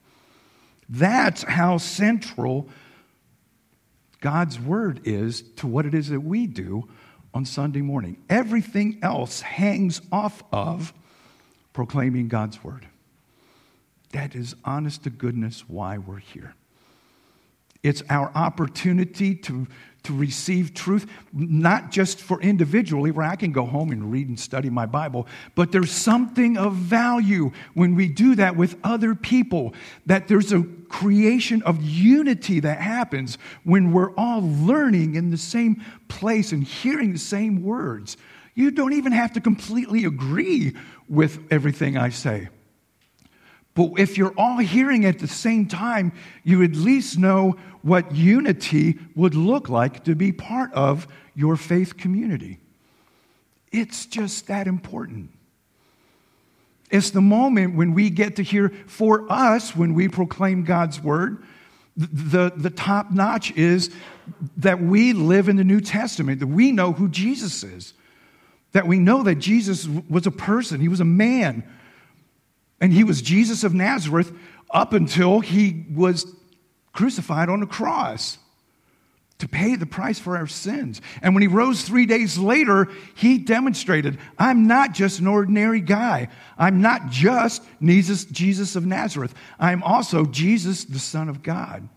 That's 0.88 1.42
how 1.42 1.78
central 1.78 2.68
God's 4.20 4.60
word 4.60 5.00
is 5.02 5.42
to 5.56 5.66
what 5.66 5.84
it 5.84 5.94
is 5.94 6.10
that 6.10 6.20
we 6.20 6.46
do 6.46 6.88
on 7.34 7.44
Sunday 7.44 7.80
morning. 7.82 8.22
Everything 8.28 8.98
else 9.02 9.40
hangs 9.40 10.00
off 10.10 10.42
of 10.52 10.92
proclaiming 11.72 12.28
God's 12.28 12.62
word. 12.64 12.86
That 14.12 14.34
is 14.34 14.54
honest 14.64 15.04
to 15.04 15.10
goodness 15.10 15.64
why 15.68 15.98
we're 15.98 16.18
here. 16.18 16.54
It's 17.82 18.02
our 18.10 18.32
opportunity 18.34 19.34
to, 19.36 19.66
to 20.04 20.16
receive 20.16 20.74
truth, 20.74 21.06
not 21.32 21.90
just 21.90 22.20
for 22.20 22.40
individually, 22.40 23.10
where 23.10 23.26
I 23.26 23.36
can 23.36 23.52
go 23.52 23.64
home 23.64 23.90
and 23.90 24.10
read 24.10 24.28
and 24.28 24.38
study 24.38 24.70
my 24.70 24.86
Bible, 24.86 25.26
but 25.54 25.72
there's 25.72 25.90
something 25.90 26.56
of 26.56 26.74
value 26.74 27.52
when 27.74 27.94
we 27.94 28.08
do 28.08 28.34
that 28.36 28.56
with 28.56 28.78
other 28.84 29.14
people, 29.14 29.74
that 30.06 30.28
there's 30.28 30.52
a 30.52 30.62
creation 30.88 31.62
of 31.62 31.82
unity 31.82 32.60
that 32.60 32.80
happens 32.80 33.38
when 33.64 33.92
we're 33.92 34.14
all 34.14 34.40
learning 34.42 35.14
in 35.14 35.30
the 35.30 35.36
same 35.36 35.84
place 36.08 36.52
and 36.52 36.64
hearing 36.64 37.12
the 37.12 37.18
same 37.18 37.62
words. 37.62 38.16
You 38.54 38.70
don't 38.70 38.94
even 38.94 39.12
have 39.12 39.34
to 39.34 39.40
completely 39.40 40.04
agree 40.04 40.74
with 41.08 41.46
everything 41.50 41.96
I 41.96 42.08
say. 42.08 42.48
But 43.78 43.92
if 43.96 44.18
you're 44.18 44.34
all 44.36 44.58
hearing 44.58 45.04
at 45.04 45.20
the 45.20 45.28
same 45.28 45.66
time, 45.66 46.10
you 46.42 46.64
at 46.64 46.72
least 46.72 47.16
know 47.16 47.54
what 47.82 48.12
unity 48.12 48.98
would 49.14 49.36
look 49.36 49.68
like 49.68 50.02
to 50.02 50.16
be 50.16 50.32
part 50.32 50.72
of 50.72 51.06
your 51.36 51.56
faith 51.56 51.96
community. 51.96 52.58
It's 53.70 54.06
just 54.06 54.48
that 54.48 54.66
important. 54.66 55.30
It's 56.90 57.10
the 57.10 57.20
moment 57.20 57.76
when 57.76 57.94
we 57.94 58.10
get 58.10 58.34
to 58.36 58.42
hear 58.42 58.70
for 58.88 59.30
us, 59.30 59.76
when 59.76 59.94
we 59.94 60.08
proclaim 60.08 60.64
God's 60.64 61.00
word, 61.00 61.44
the, 61.96 62.52
the 62.56 62.70
top 62.70 63.12
notch 63.12 63.52
is 63.52 63.92
that 64.56 64.82
we 64.82 65.12
live 65.12 65.48
in 65.48 65.54
the 65.54 65.62
New 65.62 65.80
Testament, 65.80 66.40
that 66.40 66.48
we 66.48 66.72
know 66.72 66.94
who 66.94 67.08
Jesus 67.08 67.62
is, 67.62 67.94
that 68.72 68.88
we 68.88 68.98
know 68.98 69.22
that 69.22 69.36
Jesus 69.36 69.86
was 69.86 70.26
a 70.26 70.32
person, 70.32 70.80
he 70.80 70.88
was 70.88 70.98
a 70.98 71.04
man, 71.04 71.62
and 72.80 72.92
he 72.92 73.04
was 73.04 73.22
Jesus 73.22 73.64
of 73.64 73.74
Nazareth 73.74 74.32
up 74.70 74.92
until 74.92 75.40
he 75.40 75.86
was 75.92 76.26
crucified 76.92 77.48
on 77.48 77.60
the 77.60 77.66
cross 77.66 78.38
to 79.38 79.48
pay 79.48 79.76
the 79.76 79.86
price 79.86 80.18
for 80.18 80.36
our 80.36 80.48
sins. 80.48 81.00
And 81.22 81.34
when 81.34 81.42
he 81.42 81.48
rose 81.48 81.82
three 81.82 82.06
days 82.06 82.38
later, 82.38 82.88
he 83.14 83.38
demonstrated 83.38 84.18
I'm 84.38 84.66
not 84.66 84.92
just 84.94 85.20
an 85.20 85.28
ordinary 85.28 85.80
guy. 85.80 86.28
I'm 86.58 86.80
not 86.80 87.10
just 87.10 87.62
Jesus, 87.80 88.24
Jesus 88.24 88.74
of 88.76 88.84
Nazareth. 88.84 89.34
I'm 89.58 89.82
also 89.82 90.24
Jesus, 90.24 90.84
the 90.84 90.98
Son 90.98 91.28
of 91.28 91.42
God. 91.42 91.88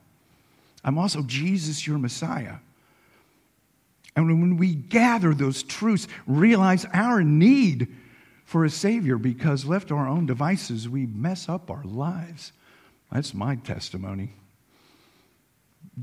I'm 0.84 0.98
also 0.98 1.24
Jesus, 1.24 1.86
your 1.86 1.98
Messiah. 1.98 2.56
And 4.16 4.28
when 4.28 4.58
we 4.58 4.76
gather 4.76 5.34
those 5.34 5.64
truths, 5.64 6.08
realize 6.28 6.86
our 6.94 7.24
need 7.24 7.88
for 8.52 8.66
a 8.66 8.70
Savior 8.70 9.18
because 9.18 9.64
left 9.64 9.88
to 9.88 9.96
our 9.96 10.10
own 10.10 10.26
devices, 10.26 10.90
we 10.90 11.06
mess 11.06 11.48
up 11.48 11.72
our 11.72 11.86
lives. 11.86 12.52
That's 13.10 13.34
my 13.34 13.56
testimony. 13.56 14.34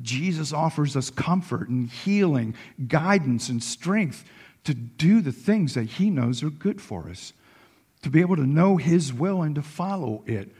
Jesus 0.01 0.51
offers 0.51 0.97
us 0.97 1.11
comfort 1.11 1.69
and 1.69 1.91
healing, 1.91 2.55
guidance 2.87 3.51
and 3.51 3.63
strength 3.63 4.25
to 4.65 4.73
do 4.73 5.21
the 5.21 5.31
things 5.31 5.75
that 5.75 5.85
He 5.85 6.09
knows 6.09 6.43
are 6.43 6.49
good 6.49 6.81
for 6.81 7.11
us, 7.11 7.35
to 8.01 8.09
be 8.09 8.23
able 8.23 8.37
to 8.37 8.47
know 8.47 8.79
His 8.79 9.13
will 9.13 9.43
and 9.43 9.55
to 9.57 9.63
follow 9.63 10.25
it. 10.25 10.51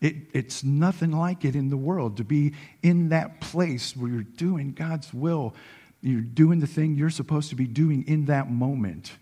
it. 0.00 0.16
It's 0.32 0.64
nothing 0.64 1.12
like 1.12 1.44
it 1.44 1.54
in 1.54 1.70
the 1.70 1.76
world 1.76 2.16
to 2.16 2.24
be 2.24 2.54
in 2.82 3.10
that 3.10 3.40
place 3.40 3.96
where 3.96 4.10
you're 4.10 4.22
doing 4.22 4.72
God's 4.72 5.14
will. 5.14 5.54
You're 6.00 6.22
doing 6.22 6.58
the 6.58 6.66
thing 6.66 6.96
you're 6.96 7.08
supposed 7.08 7.50
to 7.50 7.56
be 7.56 7.68
doing 7.68 8.02
in 8.08 8.24
that 8.24 8.50
moment. 8.50 9.12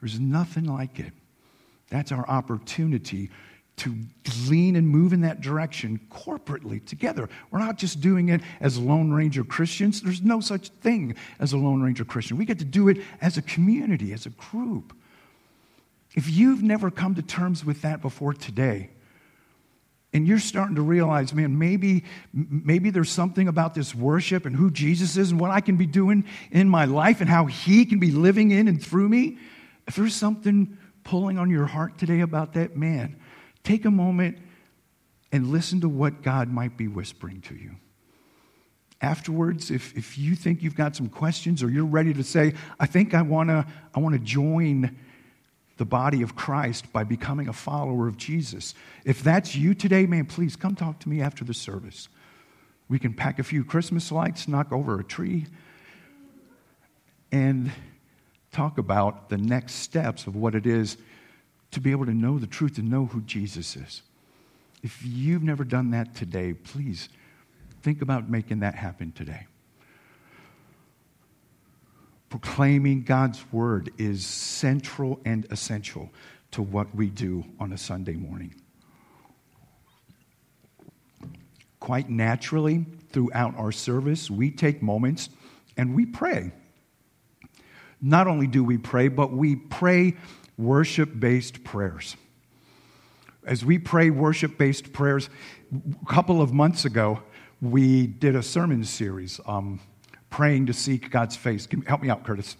There's 0.00 0.20
nothing 0.20 0.66
like 0.66 1.00
it. 1.00 1.12
That's 1.92 2.10
our 2.10 2.26
opportunity 2.26 3.28
to 3.76 3.94
lean 4.48 4.76
and 4.76 4.88
move 4.88 5.12
in 5.12 5.20
that 5.20 5.42
direction 5.42 6.00
corporately 6.10 6.84
together. 6.84 7.28
We're 7.50 7.58
not 7.58 7.76
just 7.76 8.00
doing 8.00 8.30
it 8.30 8.40
as 8.60 8.78
Lone 8.78 9.12
Ranger 9.12 9.44
Christians. 9.44 10.00
There's 10.00 10.22
no 10.22 10.40
such 10.40 10.70
thing 10.70 11.16
as 11.38 11.52
a 11.52 11.58
Lone 11.58 11.82
Ranger 11.82 12.04
Christian. 12.04 12.38
We 12.38 12.46
get 12.46 12.58
to 12.60 12.64
do 12.64 12.88
it 12.88 12.98
as 13.20 13.36
a 13.36 13.42
community, 13.42 14.14
as 14.14 14.24
a 14.24 14.30
group. 14.30 14.96
If 16.14 16.30
you've 16.30 16.62
never 16.62 16.90
come 16.90 17.14
to 17.14 17.22
terms 17.22 17.62
with 17.62 17.82
that 17.82 18.00
before 18.00 18.32
today, 18.32 18.88
and 20.14 20.26
you're 20.26 20.38
starting 20.38 20.76
to 20.76 20.82
realize, 20.82 21.34
man, 21.34 21.58
maybe, 21.58 22.04
maybe 22.32 22.88
there's 22.88 23.10
something 23.10 23.48
about 23.48 23.74
this 23.74 23.94
worship 23.94 24.46
and 24.46 24.56
who 24.56 24.70
Jesus 24.70 25.18
is 25.18 25.30
and 25.30 25.40
what 25.40 25.50
I 25.50 25.60
can 25.60 25.76
be 25.76 25.86
doing 25.86 26.24
in 26.50 26.70
my 26.70 26.86
life 26.86 27.20
and 27.20 27.28
how 27.28 27.46
He 27.46 27.84
can 27.84 27.98
be 27.98 28.10
living 28.12 28.50
in 28.50 28.66
and 28.68 28.82
through 28.82 29.10
me. 29.10 29.38
If 29.86 29.96
there's 29.96 30.14
something 30.14 30.78
pulling 31.04 31.38
on 31.38 31.50
your 31.50 31.66
heart 31.66 31.98
today 31.98 32.20
about 32.20 32.54
that, 32.54 32.76
man, 32.76 33.16
Take 33.62 33.84
a 33.84 33.90
moment 33.90 34.38
and 35.30 35.48
listen 35.48 35.80
to 35.80 35.88
what 35.88 36.22
God 36.22 36.48
might 36.50 36.76
be 36.76 36.88
whispering 36.88 37.40
to 37.42 37.54
you. 37.54 37.76
Afterwards, 39.00 39.70
if, 39.70 39.96
if 39.96 40.18
you 40.18 40.34
think 40.34 40.62
you've 40.62 40.76
got 40.76 40.94
some 40.94 41.08
questions 41.08 41.62
or 41.62 41.70
you're 41.70 41.84
ready 41.84 42.12
to 42.14 42.22
say, 42.22 42.54
I 42.78 42.86
think 42.86 43.14
I 43.14 43.22
want 43.22 43.48
to 43.48 43.66
I 43.94 44.00
wanna 44.00 44.18
join 44.18 44.96
the 45.76 45.84
body 45.84 46.22
of 46.22 46.36
Christ 46.36 46.92
by 46.92 47.02
becoming 47.02 47.48
a 47.48 47.52
follower 47.52 48.06
of 48.06 48.16
Jesus. 48.16 48.74
If 49.04 49.22
that's 49.22 49.56
you 49.56 49.74
today, 49.74 50.06
man, 50.06 50.26
please 50.26 50.54
come 50.54 50.76
talk 50.76 51.00
to 51.00 51.08
me 51.08 51.20
after 51.20 51.44
the 51.44 51.54
service. 51.54 52.08
We 52.88 52.98
can 52.98 53.14
pack 53.14 53.38
a 53.38 53.42
few 53.42 53.64
Christmas 53.64 54.12
lights, 54.12 54.46
knock 54.46 54.70
over 54.70 55.00
a 55.00 55.04
tree, 55.04 55.46
and 57.32 57.72
talk 58.52 58.78
about 58.78 59.30
the 59.30 59.38
next 59.38 59.76
steps 59.76 60.26
of 60.26 60.36
what 60.36 60.54
it 60.54 60.66
is 60.66 60.98
to 61.72 61.80
be 61.80 61.90
able 61.90 62.06
to 62.06 62.14
know 62.14 62.38
the 62.38 62.46
truth 62.46 62.78
and 62.78 62.90
know 62.90 63.06
who 63.06 63.22
Jesus 63.22 63.76
is. 63.76 64.02
If 64.82 65.02
you've 65.04 65.42
never 65.42 65.64
done 65.64 65.90
that 65.92 66.14
today, 66.14 66.52
please 66.52 67.08
think 67.82 68.02
about 68.02 68.28
making 68.28 68.60
that 68.60 68.74
happen 68.74 69.12
today. 69.12 69.46
Proclaiming 72.28 73.02
God's 73.02 73.44
word 73.52 73.90
is 73.98 74.24
central 74.24 75.20
and 75.24 75.46
essential 75.50 76.10
to 76.52 76.62
what 76.62 76.94
we 76.94 77.08
do 77.08 77.44
on 77.58 77.72
a 77.72 77.78
Sunday 77.78 78.14
morning. 78.14 78.54
Quite 81.80 82.08
naturally, 82.08 82.86
throughout 83.10 83.56
our 83.56 83.72
service, 83.72 84.30
we 84.30 84.50
take 84.50 84.82
moments 84.82 85.30
and 85.76 85.94
we 85.94 86.06
pray. 86.06 86.52
Not 88.02 88.26
only 88.26 88.48
do 88.48 88.64
we 88.64 88.76
pray, 88.76 89.06
but 89.08 89.32
we 89.32 89.54
pray 89.56 90.16
worship 90.58 91.18
based 91.18 91.62
prayers. 91.62 92.16
As 93.46 93.64
we 93.64 93.78
pray 93.78 94.10
worship 94.10 94.58
based 94.58 94.92
prayers, 94.92 95.30
a 95.72 96.06
couple 96.12 96.42
of 96.42 96.52
months 96.52 96.84
ago, 96.84 97.22
we 97.60 98.08
did 98.08 98.34
a 98.34 98.42
sermon 98.42 98.84
series, 98.84 99.40
um, 99.46 99.80
Praying 100.30 100.66
to 100.66 100.72
Seek 100.72 101.10
God's 101.10 101.36
Face. 101.36 101.68
Help 101.86 102.02
me 102.02 102.10
out, 102.10 102.24
Curtis. 102.24 102.56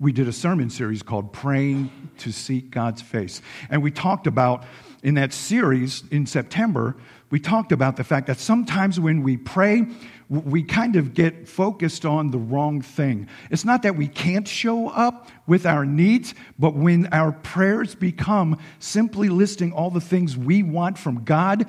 We 0.00 0.12
did 0.12 0.28
a 0.28 0.32
sermon 0.32 0.70
series 0.70 1.02
called 1.02 1.30
Praying 1.30 1.90
to 2.18 2.32
Seek 2.32 2.70
God's 2.70 3.02
Face. 3.02 3.42
And 3.68 3.82
we 3.82 3.90
talked 3.90 4.26
about, 4.26 4.64
in 5.02 5.16
that 5.16 5.34
series 5.34 6.04
in 6.10 6.24
September, 6.24 6.96
we 7.28 7.38
talked 7.38 7.70
about 7.70 7.96
the 7.98 8.04
fact 8.04 8.26
that 8.28 8.38
sometimes 8.38 8.98
when 8.98 9.22
we 9.22 9.36
pray, 9.36 9.86
we 10.30 10.62
kind 10.62 10.96
of 10.96 11.12
get 11.12 11.46
focused 11.46 12.06
on 12.06 12.30
the 12.30 12.38
wrong 12.38 12.80
thing. 12.80 13.28
It's 13.50 13.66
not 13.66 13.82
that 13.82 13.94
we 13.94 14.08
can't 14.08 14.48
show 14.48 14.88
up 14.88 15.28
with 15.46 15.66
our 15.66 15.84
needs, 15.84 16.34
but 16.58 16.74
when 16.74 17.06
our 17.12 17.32
prayers 17.32 17.94
become 17.94 18.58
simply 18.78 19.28
listing 19.28 19.70
all 19.70 19.90
the 19.90 20.00
things 20.00 20.34
we 20.34 20.62
want 20.62 20.96
from 20.96 21.24
God, 21.24 21.66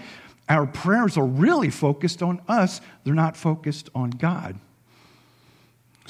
our 0.47 0.65
prayers 0.65 1.17
are 1.17 1.25
really 1.25 1.69
focused 1.69 2.23
on 2.23 2.41
us, 2.47 2.79
they're 3.03 3.13
not 3.13 3.35
focused 3.35 3.89
on 3.93 4.11
God. 4.11 4.57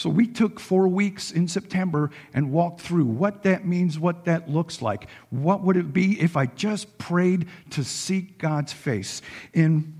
So 0.01 0.09
we 0.09 0.25
took 0.25 0.59
four 0.59 0.87
weeks 0.87 1.29
in 1.29 1.47
September 1.47 2.09
and 2.33 2.51
walked 2.51 2.81
through 2.81 3.05
what 3.05 3.43
that 3.43 3.67
means, 3.67 3.99
what 3.99 4.25
that 4.25 4.49
looks 4.49 4.81
like. 4.81 5.07
What 5.29 5.61
would 5.61 5.77
it 5.77 5.93
be 5.93 6.19
if 6.19 6.35
I 6.35 6.47
just 6.47 6.97
prayed 6.97 7.47
to 7.69 7.83
seek 7.83 8.39
God's 8.39 8.73
face? 8.73 9.21
In 9.53 9.93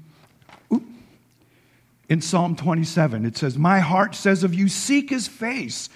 in 2.09 2.19
Psalm 2.19 2.55
27. 2.55 3.27
It 3.27 3.37
says, 3.37 3.59
My 3.59 3.79
heart 3.79 4.15
says 4.15 4.43
of 4.43 4.55
you, 4.55 4.69
seek 4.69 5.11
his 5.11 5.27
face. 5.27 5.87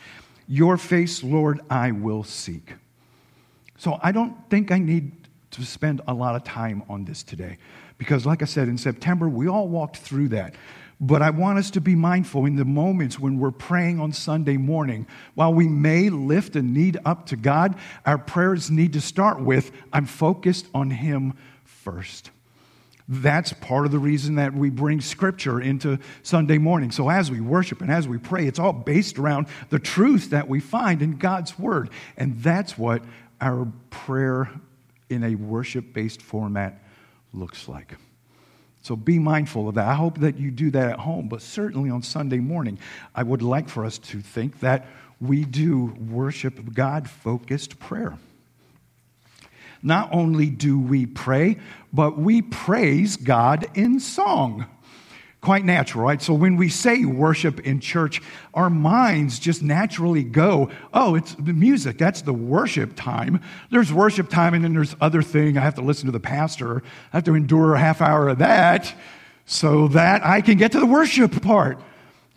Your 0.48 0.78
face, 0.78 1.24
Lord, 1.24 1.60
I 1.68 1.92
will 1.92 2.24
seek. 2.24 2.76
So 3.78 4.00
I 4.04 4.12
don't 4.12 4.38
think 4.52 4.72
I 4.72 4.78
need 4.78 5.14
to 5.50 5.66
spend 5.66 6.02
a 6.08 6.14
lot 6.14 6.36
of 6.36 6.44
time 6.44 6.84
on 6.88 7.06
this 7.06 7.24
today 7.24 7.58
because, 7.98 8.24
like 8.24 8.44
I 8.44 8.46
said, 8.46 8.68
in 8.68 8.78
September, 8.78 9.28
we 9.28 9.48
all 9.48 9.68
walked 9.68 9.98
through 9.98 10.28
that. 10.30 10.54
But 11.00 11.22
I 11.22 11.30
want 11.30 11.60
us 11.60 11.72
to 11.72 11.82
be 11.82 11.96
mindful 11.96 12.46
in 12.46 12.56
the 12.56 12.66
moments 12.66 13.20
when 13.20 13.38
we're 13.38 13.52
praying 13.52 14.00
on 14.00 14.14
Sunday 14.14 14.58
morning. 14.58 15.08
While 15.34 15.54
we 15.54 15.68
may 15.68 16.10
lift 16.10 16.56
a 16.56 16.62
need 16.62 16.98
up 17.04 17.26
to 17.28 17.36
God, 17.36 17.76
our 18.06 18.18
prayers 18.18 18.72
need 18.72 18.94
to 18.94 19.02
start 19.02 19.42
with 19.42 19.72
I'm 19.92 20.06
focused 20.06 20.68
on 20.74 20.90
Him 20.90 21.34
first. 21.64 22.32
That's 23.08 23.54
part 23.54 23.86
of 23.86 23.92
the 23.92 24.00
reason 24.00 24.36
that 24.36 24.54
we 24.54 24.70
bring 24.70 25.00
scripture 25.00 25.62
into 25.62 26.00
Sunday 26.24 26.58
morning. 26.58 26.92
So 26.92 27.10
as 27.10 27.30
we 27.30 27.40
worship 27.40 27.82
and 27.82 27.92
as 27.92 28.08
we 28.08 28.18
pray, 28.18 28.48
it's 28.48 28.58
all 28.58 28.74
based 28.74 29.20
around 29.20 29.48
the 29.70 29.78
truth 29.78 30.32
that 30.32 30.48
we 30.48 30.60
find 30.60 31.02
in 31.02 31.18
God's 31.18 31.60
word. 31.60 31.92
And 32.18 32.42
that's 32.42 32.78
what 32.78 33.04
our 33.40 33.68
prayer 33.92 34.50
in 35.10 35.24
a 35.24 35.36
worship 35.36 35.94
based 35.94 36.22
format 36.22 36.82
looks 37.32 37.68
like. 37.68 37.96
So 38.86 38.96
be 38.96 39.18
mindful 39.18 39.68
of 39.68 39.76
that. 39.76 39.88
I 39.88 39.96
hope 39.96 40.20
that 40.20 40.38
you 40.38 40.52
do 40.52 40.70
that 40.70 40.92
at 40.92 41.00
home, 41.00 41.28
but 41.28 41.42
certainly 41.42 41.90
on 41.90 42.04
Sunday 42.04 42.38
morning, 42.38 42.78
I 43.16 43.24
would 43.24 43.42
like 43.42 43.68
for 43.68 43.84
us 43.84 43.98
to 43.98 44.22
think 44.22 44.60
that 44.60 44.86
we 45.20 45.44
do 45.44 45.96
worship 46.08 46.72
God 46.72 47.10
focused 47.10 47.80
prayer 47.80 48.20
not 49.86 50.10
only 50.12 50.50
do 50.50 50.80
we 50.80 51.06
pray, 51.06 51.58
but 51.94 52.18
we 52.18 52.42
praise 52.42 53.18
God 53.18 53.68
in 53.76 54.00
song. 54.00 54.66
Quite 55.46 55.64
natural, 55.64 56.04
right? 56.04 56.22
So 56.22 56.34
when 56.34 56.58
we 56.58 56.70
say 56.70 57.06
worship 57.06 57.60
in 57.60 57.80
church, 57.80 58.22
our 58.56 58.70
minds 58.70 59.38
just 59.38 59.62
naturally 59.62 60.24
go, 60.24 60.72
oh, 60.92 61.14
it's 61.14 61.36
the 61.36 61.54
music. 61.54 62.00
That's 62.00 62.24
the 62.24 62.34
worship 62.34 62.96
time. 62.96 63.40
There's 63.70 63.94
worship 63.94 64.28
time, 64.28 64.56
and 64.56 64.64
then 64.64 64.74
there's 64.74 64.96
other 65.00 65.22
thing. 65.22 65.58
I 65.58 65.62
have 65.62 65.76
to 65.76 65.82
listen 65.82 66.08
to 66.08 66.12
the 66.12 66.20
pastor. 66.20 66.82
I 67.14 67.18
have 67.18 67.24
to 67.26 67.36
endure 67.36 67.76
a 67.76 67.80
half 67.80 68.02
hour 68.02 68.30
of 68.30 68.40
that 68.40 68.92
so 69.46 69.88
that 69.90 70.26
I 70.26 70.42
can 70.42 70.58
get 70.58 70.72
to 70.72 70.80
the 70.80 70.86
worship 70.88 71.42
part. 71.44 71.80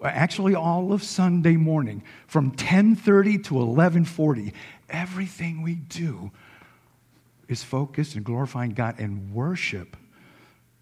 Actually, 0.04 0.54
all 0.54 0.92
of 0.92 1.02
Sunday 1.02 1.56
morning, 1.56 2.02
from 2.26 2.52
10:30 2.52 3.38
to 3.44 3.54
11:40, 3.54 4.52
everything 4.90 5.62
we 5.62 5.74
do 5.76 6.30
is 7.48 7.64
focused 7.64 8.14
and 8.14 8.24
glorifying 8.24 8.72
God 8.72 9.00
and 9.00 9.32
worship. 9.32 9.96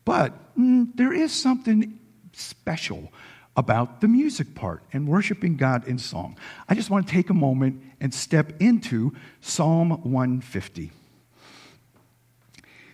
But 0.05 0.35
mm, 0.59 0.89
there 0.97 1.13
is 1.13 1.33
something 1.33 1.99
special 2.37 3.13
about 3.57 4.01
the 4.01 4.09
music 4.09 4.55
part 4.55 4.83
and 4.93 5.09
worshiping 5.09 5.57
God 5.57 5.87
in 5.89 5.99
song. 5.99 6.37
I 6.69 6.75
just 6.75 6.91
want 6.91 7.07
to 7.07 7.13
take 7.13 7.31
a 7.31 7.35
moment 7.35 7.83
and 8.01 8.13
step 8.13 8.53
into 8.61 9.15
Psalm 9.41 9.91
150. 10.03 10.93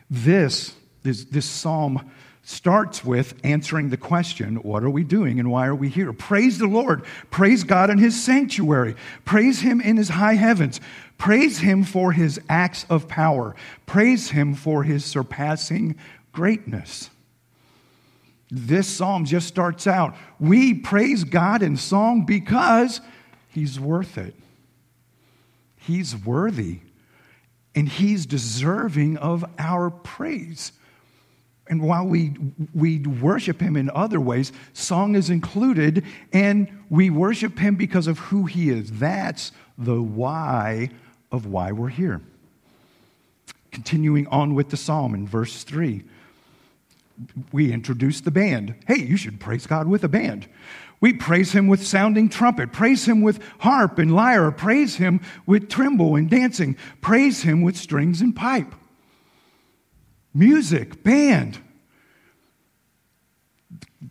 This, 0.09 0.74
this, 1.02 1.24
this 1.24 1.46
psalm 1.46 2.11
starts 2.44 3.05
with 3.05 3.35
answering 3.44 3.90
the 3.90 3.96
question 3.96 4.57
what 4.57 4.83
are 4.83 4.90
we 4.90 5.05
doing 5.05 5.40
and 5.40 5.50
why 5.50 5.66
are 5.66 5.74
we 5.74 5.88
here? 5.88 6.12
Praise 6.12 6.59
the 6.59 6.66
Lord. 6.66 7.05
Praise 7.31 7.64
God 7.64 7.90
in 7.90 7.98
his 7.98 8.22
sanctuary. 8.22 8.94
Praise 9.24 9.61
him 9.61 9.81
in 9.81 9.96
his 9.96 10.11
high 10.11 10.35
heavens. 10.35 10.81
Praise 11.18 11.59
him 11.59 11.85
for 11.85 12.12
his 12.12 12.40
acts 12.48 12.85
of 12.90 13.09
power. 13.09 13.55
Praise 13.87 14.31
him 14.31 14.55
for 14.55 14.83
his 14.83 15.05
surpassing 15.05 15.96
greatness. 16.33 17.11
This 18.54 18.86
psalm 18.86 19.24
just 19.24 19.48
starts 19.48 19.86
out 19.86 20.14
We 20.38 20.74
praise 20.74 21.24
God 21.24 21.62
in 21.62 21.78
song 21.78 22.26
because 22.26 23.00
He's 23.48 23.80
worth 23.80 24.18
it. 24.18 24.34
He's 25.76 26.14
worthy 26.14 26.80
and 27.74 27.88
He's 27.88 28.26
deserving 28.26 29.16
of 29.16 29.42
our 29.58 29.88
praise. 29.88 30.72
And 31.66 31.80
while 31.80 32.04
we, 32.04 32.34
we 32.74 32.98
worship 32.98 33.58
Him 33.58 33.74
in 33.74 33.88
other 33.90 34.20
ways, 34.20 34.52
song 34.74 35.14
is 35.14 35.30
included, 35.30 36.04
and 36.32 36.68
we 36.90 37.08
worship 37.08 37.58
Him 37.58 37.76
because 37.76 38.06
of 38.06 38.18
who 38.18 38.44
He 38.44 38.68
is. 38.68 38.90
That's 38.92 39.52
the 39.78 40.02
why 40.02 40.90
of 41.30 41.46
why 41.46 41.72
we're 41.72 41.88
here. 41.88 42.20
Continuing 43.70 44.26
on 44.26 44.54
with 44.54 44.68
the 44.68 44.76
psalm 44.76 45.14
in 45.14 45.26
verse 45.26 45.64
3 45.64 46.04
we 47.52 47.72
introduce 47.72 48.20
the 48.20 48.30
band. 48.30 48.74
Hey, 48.87 49.00
you 49.00 49.16
should 49.16 49.40
praise 49.40 49.66
God 49.66 49.87
with 49.87 50.04
a 50.04 50.08
band. 50.08 50.48
We 51.00 51.12
praise 51.12 51.50
him 51.50 51.66
with 51.66 51.85
sounding 51.85 52.28
trumpet, 52.28 52.72
praise 52.72 53.06
him 53.06 53.22
with 53.22 53.42
harp 53.58 53.98
and 53.98 54.14
lyre, 54.14 54.52
praise 54.52 54.96
him 54.96 55.20
with 55.46 55.68
timbrel 55.68 56.14
and 56.14 56.30
dancing, 56.30 56.76
praise 57.00 57.42
him 57.42 57.62
with 57.62 57.76
strings 57.76 58.20
and 58.20 58.37
pipe. 58.37 58.72
Music, 60.32 61.02
band. 61.02 61.58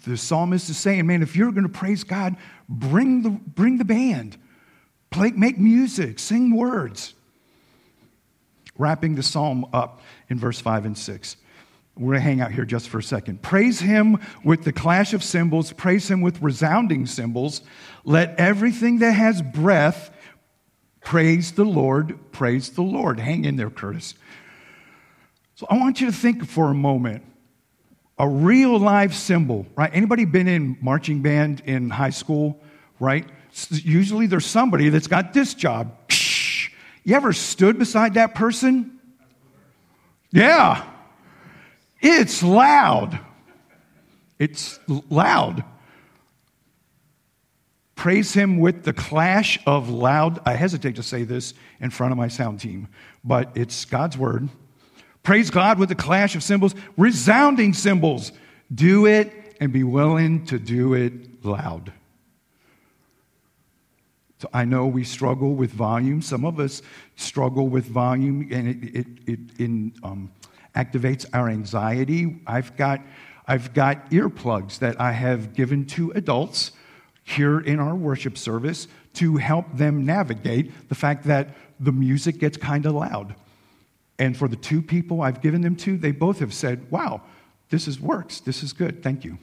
The 0.06 0.18
psalmist 0.18 0.70
is 0.70 0.78
saying, 0.78 1.08
man, 1.08 1.24
if 1.24 1.36
you're 1.36 1.52
going 1.52 1.64
to 1.64 1.70
praise 1.70 2.04
God, 2.04 2.36
bring 2.68 3.24
the, 3.24 3.30
bring 3.30 3.78
the 3.78 3.86
band. 3.86 4.38
Play, 5.12 5.32
make 5.32 5.58
music, 5.58 6.20
sing 6.20 6.56
words. 6.56 7.14
Wrapping 8.78 9.16
the 9.16 9.24
psalm 9.24 9.66
up 9.72 10.02
in 10.30 10.40
verse 10.40 10.60
5 10.60 10.86
and 10.86 10.98
6. 10.98 11.38
We're 11.98 12.14
going 12.14 12.20
to 12.20 12.22
hang 12.22 12.42
out 12.42 12.52
here 12.52 12.66
just 12.66 12.90
for 12.90 13.00
a 13.00 13.04
second. 13.04 13.42
Praise 13.42 13.80
him 13.80 14.20
with 14.44 14.64
the 14.64 14.72
clash 14.72 15.14
of 15.14 15.24
cymbals, 15.24 15.74
praise 15.74 16.10
him 16.10 16.22
with 16.22 16.42
resounding 16.42 17.06
cymbals. 17.06 17.62
Let 18.04 18.40
everything 18.40 19.00
that 19.00 19.12
has 19.12 19.42
breath 19.42 20.12
praise 21.04 21.52
the 21.54 21.66
Lord, 21.66 22.18
praise 22.32 22.70
the 22.70 22.82
Lord. 22.82 23.20
Hang 23.20 23.46
in 23.46 23.56
there, 23.58 23.70
Curtis. 23.70 24.16
So 25.56 25.68
I 25.70 25.78
want 25.78 26.02
you 26.02 26.08
to 26.08 26.14
think 26.14 26.48
for 26.48 26.72
a 26.72 26.74
moment 26.74 27.24
a 28.18 28.28
real 28.28 28.78
live 28.78 29.16
cymbal, 29.16 29.66
right? 29.76 29.90
Anybody 29.94 30.26
been 30.26 30.48
in 30.48 30.78
marching 30.80 31.22
band 31.24 31.62
in 31.66 31.90
high 31.90 32.12
school, 32.12 32.62
right? 33.00 33.28
Usually 33.70 34.28
there's 34.28 34.46
somebody 34.46 34.90
that's 34.90 35.08
got 35.08 35.34
this 35.34 35.56
job. 35.56 35.98
You 37.04 37.16
ever 37.16 37.34
stood 37.34 37.80
beside 37.80 38.14
that 38.14 38.36
person? 38.36 39.00
Yeah. 40.32 40.88
It's 42.02 42.42
loud. 42.42 43.20
It's 44.40 44.80
loud. 44.88 45.64
Praise 47.96 48.34
him 48.34 48.58
with 48.58 48.84
the 48.84 48.94
clash 48.94 49.60
of 49.68 49.90
loud. 49.90 50.40
I 50.46 50.54
hesitate 50.54 50.96
to 50.96 51.04
say 51.04 51.24
this 51.24 51.54
in 51.80 51.92
front 51.92 52.12
of 52.12 52.18
my 52.18 52.28
sound 52.28 52.60
team, 52.60 52.88
but 53.24 53.52
it's 53.54 53.86
God's 53.86 54.18
word. 54.18 54.50
Praise 55.22 55.52
God 55.52 55.78
with 55.78 55.90
the 55.90 55.96
clash 55.96 56.36
of 56.36 56.42
cymbals, 56.42 56.74
resounding 56.98 57.74
cymbals. 57.74 58.32
Do 58.74 59.06
it 59.06 59.56
and 59.60 59.72
be 59.72 59.84
willing 59.84 60.46
to 60.48 60.58
do 60.58 60.96
it 60.96 61.46
loud. 61.46 61.94
So 64.40 64.50
I 64.52 64.66
know 64.66 64.88
we 64.88 65.04
struggle 65.04 65.54
with 65.54 65.72
volume. 65.72 66.24
Some 66.24 66.46
of 66.46 66.60
us 66.60 66.82
struggle 67.16 67.68
with 67.70 67.86
volume, 67.86 68.48
and 68.52 68.68
it, 68.68 68.96
it, 68.96 69.08
it 69.28 69.40
in 69.60 69.94
um, 70.02 70.32
activates 70.76 71.26
our 71.34 71.50
anxiety. 71.50 72.42
I've 72.48 72.76
got, 72.78 73.02
I've 73.48 73.74
got 73.74 74.10
earplugs 74.12 74.80
that 74.80 75.00
I 75.00 75.12
have 75.12 75.54
given 75.54 75.86
to 75.88 76.12
adults 76.12 76.72
here 77.24 77.60
in 77.60 77.80
our 77.80 77.96
worship 77.96 78.38
service 78.38 78.88
to 79.14 79.38
help 79.38 79.66
them 79.76 80.06
navigate 80.06 80.90
the 80.90 80.96
fact 80.96 81.26
that 81.26 81.50
the 81.80 81.92
music 81.92 82.38
gets 82.38 82.58
kind 82.58 82.86
of 82.86 82.94
loud. 82.94 83.36
And 84.20 84.38
for 84.38 84.48
the 84.48 84.56
two 84.56 84.82
people 84.82 85.22
I've 85.22 85.42
given 85.42 85.62
them 85.62 85.76
to, 85.78 85.98
they 85.98 86.12
both 86.12 86.40
have 86.40 86.54
said, 86.54 86.90
wow, 86.92 87.22
this 87.70 87.88
is 87.88 88.00
works. 88.00 88.40
This 88.40 88.64
is 88.64 88.74
good. 88.74 89.02
Thank 89.02 89.26
you. 89.26 89.38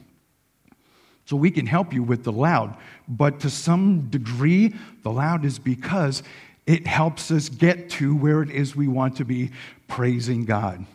So 1.25 1.35
we 1.35 1.51
can 1.51 1.67
help 1.67 1.93
you 1.93 2.01
with 2.01 2.23
the 2.23 2.31
loud. 2.31 2.75
But 3.07 3.41
to 3.41 3.49
some 3.49 4.09
degree, 4.09 4.73
the 5.03 5.11
loud 5.11 5.45
is 5.45 5.59
because 5.59 6.23
it 6.65 6.87
helps 6.87 7.29
us 7.29 7.49
get 7.49 7.89
to 7.91 8.15
where 8.15 8.41
it 8.41 8.49
is 8.49 8.75
we 8.75 8.87
want 8.87 9.17
to 9.17 9.25
be 9.25 9.51
praising 9.87 10.45
God. 10.45 10.85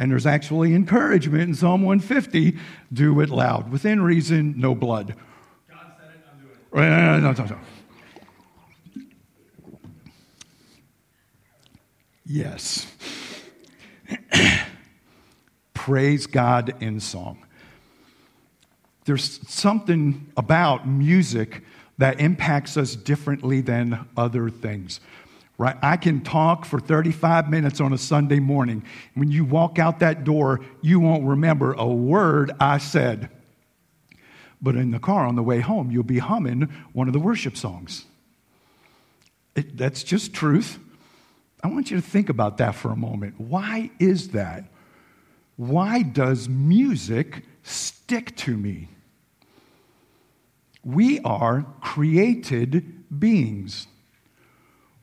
And 0.00 0.10
there's 0.10 0.24
actually 0.24 0.74
encouragement 0.74 1.42
in 1.42 1.54
Psalm 1.54 1.82
150 1.82 2.56
do 2.90 3.20
it 3.20 3.28
loud. 3.28 3.70
Within 3.70 4.00
reason, 4.00 4.54
no 4.56 4.74
blood. 4.74 5.14
God 5.68 5.92
said 6.00 6.12
it, 6.14 6.26
I'm 6.32 6.40
doing 6.40 6.86
it. 6.86 7.22
No, 7.22 7.32
no, 7.32 7.44
no, 7.44 7.58
Yes. 12.24 12.86
Praise 15.74 16.26
God 16.26 16.74
in 16.82 16.98
song. 17.00 17.44
There's 19.04 19.46
something 19.52 20.32
about 20.34 20.88
music 20.88 21.62
that 21.98 22.20
impacts 22.20 22.78
us 22.78 22.96
differently 22.96 23.60
than 23.60 24.08
other 24.16 24.48
things 24.48 25.00
right? 25.60 25.76
I 25.82 25.98
can 25.98 26.22
talk 26.22 26.64
for 26.64 26.80
35 26.80 27.50
minutes 27.50 27.82
on 27.82 27.92
a 27.92 27.98
Sunday 27.98 28.38
morning. 28.38 28.82
When 29.14 29.30
you 29.30 29.44
walk 29.44 29.78
out 29.78 29.98
that 29.98 30.24
door, 30.24 30.60
you 30.80 30.98
won't 30.98 31.22
remember 31.22 31.74
a 31.74 31.86
word 31.86 32.50
I 32.58 32.78
said. 32.78 33.28
But 34.62 34.74
in 34.74 34.90
the 34.90 34.98
car 34.98 35.26
on 35.26 35.36
the 35.36 35.42
way 35.42 35.60
home, 35.60 35.90
you'll 35.90 36.02
be 36.02 36.18
humming 36.18 36.62
one 36.94 37.08
of 37.08 37.12
the 37.12 37.20
worship 37.20 37.58
songs. 37.58 38.06
It, 39.54 39.76
that's 39.76 40.02
just 40.02 40.32
truth. 40.32 40.78
I 41.62 41.68
want 41.68 41.90
you 41.90 42.00
to 42.00 42.02
think 42.02 42.30
about 42.30 42.56
that 42.56 42.74
for 42.74 42.90
a 42.90 42.96
moment. 42.96 43.38
Why 43.38 43.90
is 43.98 44.28
that? 44.28 44.64
Why 45.56 46.00
does 46.00 46.48
music 46.48 47.44
stick 47.62 48.34
to 48.38 48.56
me? 48.56 48.88
We 50.82 51.20
are 51.20 51.66
created 51.82 53.04
beings. 53.20 53.88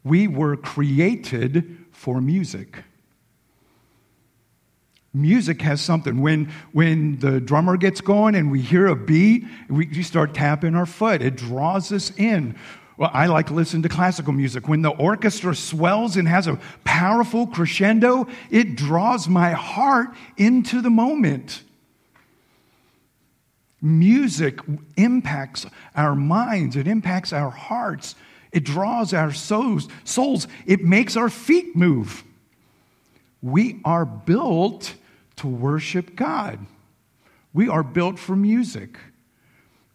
We 0.07 0.27
were 0.27 0.55
created 0.55 1.77
for 1.91 2.21
music. 2.21 2.83
Music 5.13 5.61
has 5.61 5.81
something. 5.81 6.21
When, 6.21 6.51
when 6.73 7.19
the 7.19 7.41
drummer 7.41 7.75
gets 7.77 8.01
going 8.01 8.35
and 8.35 8.51
we 8.51 8.61
hear 8.61 8.87
a 8.87 8.95
beat, 8.95 9.45
we, 9.69 9.87
we 9.87 10.03
start 10.03 10.33
tapping 10.33 10.75
our 10.75 10.85
foot. 10.85 11.21
It 11.21 11.35
draws 11.35 11.91
us 11.91 12.11
in. 12.17 12.55
Well, 12.97 13.11
I 13.13 13.27
like 13.27 13.47
to 13.47 13.53
listen 13.53 13.81
to 13.83 13.89
classical 13.89 14.33
music. 14.33 14.67
When 14.67 14.81
the 14.81 14.89
orchestra 14.89 15.55
swells 15.55 16.17
and 16.17 16.27
has 16.27 16.47
a 16.47 16.59
powerful 16.83 17.47
crescendo, 17.47 18.27
it 18.49 18.75
draws 18.75 19.27
my 19.27 19.51
heart 19.51 20.09
into 20.35 20.81
the 20.81 20.89
moment. 20.89 21.63
Music 23.81 24.59
impacts 24.95 25.67
our 25.95 26.15
minds, 26.15 26.75
it 26.75 26.87
impacts 26.87 27.31
our 27.31 27.51
hearts. 27.51 28.15
It 28.51 28.63
draws 28.63 29.13
our 29.13 29.33
souls, 29.33 29.87
souls. 30.03 30.47
It 30.65 30.83
makes 30.83 31.15
our 31.15 31.29
feet 31.29 31.75
move. 31.75 32.23
We 33.41 33.79
are 33.85 34.05
built 34.05 34.95
to 35.37 35.47
worship 35.47 36.15
God. 36.15 36.65
We 37.53 37.69
are 37.69 37.83
built 37.83 38.19
for 38.19 38.35
music. 38.35 38.97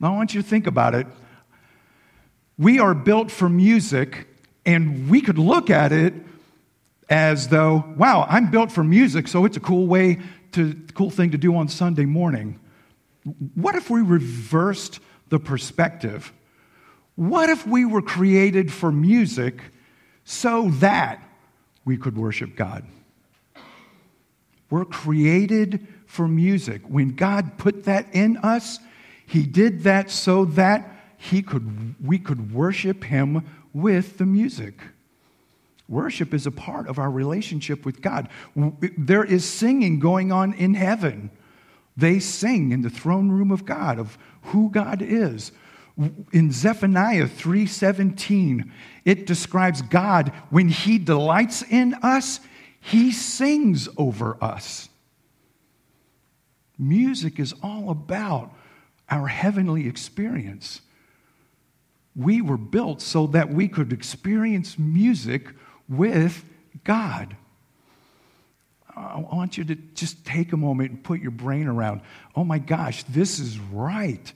Now, 0.00 0.14
I 0.14 0.16
want 0.16 0.34
you 0.34 0.42
to 0.42 0.48
think 0.48 0.66
about 0.66 0.94
it. 0.94 1.06
We 2.58 2.78
are 2.78 2.94
built 2.94 3.30
for 3.30 3.48
music, 3.48 4.26
and 4.66 5.08
we 5.08 5.20
could 5.20 5.38
look 5.38 5.70
at 5.70 5.92
it 5.92 6.14
as 7.08 7.48
though, 7.48 7.84
wow, 7.96 8.26
I'm 8.28 8.50
built 8.50 8.72
for 8.72 8.84
music, 8.84 9.28
so 9.28 9.44
it's 9.44 9.56
a 9.56 9.60
cool 9.60 9.86
way 9.86 10.18
to 10.52 10.74
cool 10.94 11.10
thing 11.10 11.30
to 11.32 11.38
do 11.38 11.56
on 11.56 11.68
Sunday 11.68 12.04
morning. 12.04 12.58
What 13.54 13.74
if 13.74 13.90
we 13.90 14.02
reversed 14.02 15.00
the 15.28 15.38
perspective? 15.38 16.32
What 17.14 17.50
if 17.50 17.66
we 17.66 17.84
were 17.84 18.02
created 18.02 18.72
for 18.72 18.90
music 18.90 19.60
so 20.24 20.70
that 20.76 21.22
we 21.84 21.96
could 21.96 22.16
worship 22.16 22.56
God? 22.56 22.84
We're 24.70 24.84
created 24.84 25.86
for 26.06 26.26
music. 26.26 26.82
When 26.86 27.14
God 27.14 27.58
put 27.58 27.84
that 27.84 28.06
in 28.14 28.38
us, 28.38 28.78
He 29.26 29.44
did 29.44 29.82
that 29.82 30.10
so 30.10 30.46
that 30.46 30.92
he 31.22 31.40
could, 31.40 31.94
we 32.04 32.18
could 32.18 32.52
worship 32.52 33.04
Him 33.04 33.46
with 33.72 34.18
the 34.18 34.26
music. 34.26 34.80
Worship 35.88 36.34
is 36.34 36.48
a 36.48 36.50
part 36.50 36.88
of 36.88 36.98
our 36.98 37.12
relationship 37.12 37.86
with 37.86 38.02
God. 38.02 38.28
There 38.56 39.22
is 39.22 39.48
singing 39.48 40.00
going 40.00 40.32
on 40.32 40.52
in 40.52 40.74
heaven. 40.74 41.30
They 41.96 42.18
sing 42.18 42.72
in 42.72 42.82
the 42.82 42.90
throne 42.90 43.30
room 43.30 43.52
of 43.52 43.64
God 43.64 44.00
of 44.00 44.18
who 44.46 44.68
God 44.68 45.00
is. 45.00 45.52
In 45.96 46.50
Zephaniah 46.52 47.26
3:17, 47.26 48.70
it 49.04 49.26
describes 49.26 49.82
God 49.82 50.30
when 50.50 50.68
he 50.68 50.98
delights 50.98 51.62
in 51.62 51.94
us, 52.02 52.40
he 52.80 53.12
sings 53.12 53.88
over 53.96 54.42
us. 54.42 54.88
Music 56.78 57.38
is 57.38 57.54
all 57.62 57.90
about 57.90 58.54
our 59.10 59.28
heavenly 59.28 59.86
experience. 59.86 60.80
We 62.16 62.40
were 62.40 62.56
built 62.56 63.00
so 63.00 63.26
that 63.28 63.52
we 63.52 63.68
could 63.68 63.92
experience 63.92 64.78
music 64.78 65.48
with 65.88 66.44
God. 66.84 67.36
I 68.94 69.18
want 69.20 69.56
you 69.56 69.64
to 69.64 69.74
just 69.74 70.24
take 70.24 70.52
a 70.52 70.56
moment 70.56 70.90
and 70.90 71.02
put 71.02 71.20
your 71.20 71.30
brain 71.30 71.66
around, 71.66 72.02
oh 72.36 72.44
my 72.44 72.58
gosh, 72.58 73.04
this 73.04 73.38
is 73.38 73.58
right. 73.58 74.32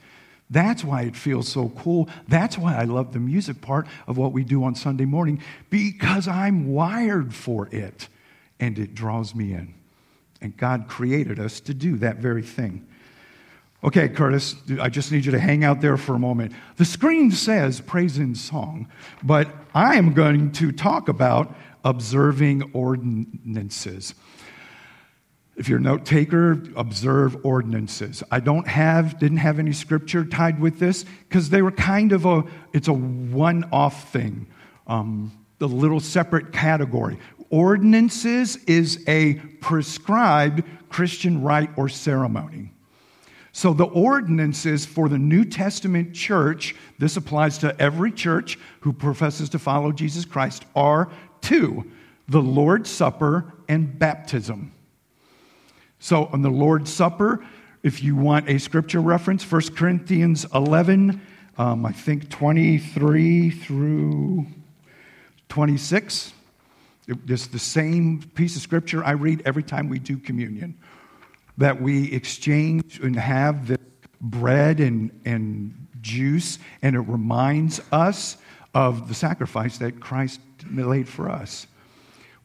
That's 0.48 0.84
why 0.84 1.02
it 1.02 1.16
feels 1.16 1.48
so 1.48 1.70
cool. 1.70 2.08
That's 2.28 2.56
why 2.56 2.76
I 2.76 2.84
love 2.84 3.12
the 3.12 3.18
music 3.18 3.60
part 3.60 3.86
of 4.06 4.16
what 4.16 4.32
we 4.32 4.44
do 4.44 4.62
on 4.64 4.74
Sunday 4.74 5.04
morning, 5.04 5.42
because 5.70 6.28
I'm 6.28 6.72
wired 6.72 7.34
for 7.34 7.68
it 7.72 8.08
and 8.60 8.78
it 8.78 8.94
draws 8.94 9.34
me 9.34 9.52
in. 9.52 9.74
And 10.40 10.56
God 10.56 10.86
created 10.86 11.40
us 11.40 11.60
to 11.60 11.74
do 11.74 11.96
that 11.96 12.18
very 12.18 12.42
thing. 12.42 12.86
Okay, 13.82 14.08
Curtis, 14.08 14.56
I 14.80 14.88
just 14.88 15.12
need 15.12 15.24
you 15.24 15.32
to 15.32 15.38
hang 15.38 15.64
out 15.64 15.80
there 15.80 15.96
for 15.96 16.14
a 16.14 16.18
moment. 16.18 16.52
The 16.76 16.84
screen 16.84 17.30
says 17.30 17.80
praise 17.80 18.18
in 18.18 18.34
song, 18.34 18.88
but 19.22 19.48
I 19.74 19.96
am 19.96 20.12
going 20.12 20.52
to 20.52 20.72
talk 20.72 21.08
about 21.08 21.54
observing 21.84 22.70
ordinances. 22.72 24.14
If 25.56 25.70
you're 25.70 25.78
a 25.78 25.82
note 25.82 26.04
taker, 26.04 26.62
observe 26.76 27.44
ordinances. 27.44 28.22
I 28.30 28.40
don't 28.40 28.68
have, 28.68 29.18
didn't 29.18 29.38
have 29.38 29.58
any 29.58 29.72
scripture 29.72 30.24
tied 30.24 30.60
with 30.60 30.78
this 30.78 31.04
because 31.28 31.48
they 31.48 31.62
were 31.62 31.72
kind 31.72 32.12
of 32.12 32.26
a, 32.26 32.44
it's 32.74 32.88
a 32.88 32.92
one 32.92 33.64
off 33.72 34.12
thing, 34.12 34.46
um, 34.86 35.32
a 35.60 35.64
little 35.64 36.00
separate 36.00 36.52
category. 36.52 37.18
Ordinances 37.48 38.56
is 38.64 39.02
a 39.08 39.34
prescribed 39.60 40.62
Christian 40.90 41.42
rite 41.42 41.70
or 41.76 41.88
ceremony. 41.88 42.72
So, 43.52 43.72
the 43.72 43.84
ordinances 43.84 44.84
for 44.84 45.08
the 45.08 45.16
New 45.16 45.42
Testament 45.42 46.12
church, 46.12 46.74
this 46.98 47.16
applies 47.16 47.56
to 47.58 47.74
every 47.80 48.12
church 48.12 48.58
who 48.80 48.92
professes 48.92 49.48
to 49.50 49.58
follow 49.58 49.92
Jesus 49.92 50.26
Christ, 50.26 50.66
are 50.74 51.10
two 51.40 51.90
the 52.28 52.42
Lord's 52.42 52.90
Supper 52.90 53.54
and 53.68 53.98
baptism. 53.98 54.72
So, 55.98 56.26
on 56.26 56.42
the 56.42 56.50
Lord's 56.50 56.92
Supper, 56.92 57.44
if 57.82 58.02
you 58.02 58.16
want 58.16 58.48
a 58.48 58.58
scripture 58.58 59.00
reference, 59.00 59.50
1 59.50 59.74
Corinthians 59.74 60.46
11, 60.54 61.20
um, 61.58 61.86
I 61.86 61.92
think 61.92 62.28
23 62.28 63.50
through 63.50 64.46
26. 65.48 66.32
It's 67.08 67.46
the 67.46 67.58
same 67.58 68.22
piece 68.34 68.56
of 68.56 68.62
scripture 68.62 69.04
I 69.04 69.12
read 69.12 69.42
every 69.44 69.62
time 69.62 69.88
we 69.88 69.98
do 69.98 70.18
communion 70.18 70.76
that 71.58 71.80
we 71.80 72.12
exchange 72.12 73.00
and 73.00 73.16
have 73.16 73.66
the 73.66 73.78
bread 74.20 74.80
and, 74.80 75.10
and 75.24 75.86
juice, 76.00 76.58
and 76.82 76.96
it 76.96 77.00
reminds 77.00 77.80
us 77.92 78.36
of 78.74 79.08
the 79.08 79.14
sacrifice 79.14 79.78
that 79.78 80.00
Christ 80.00 80.40
laid 80.70 81.08
for 81.08 81.30
us. 81.30 81.66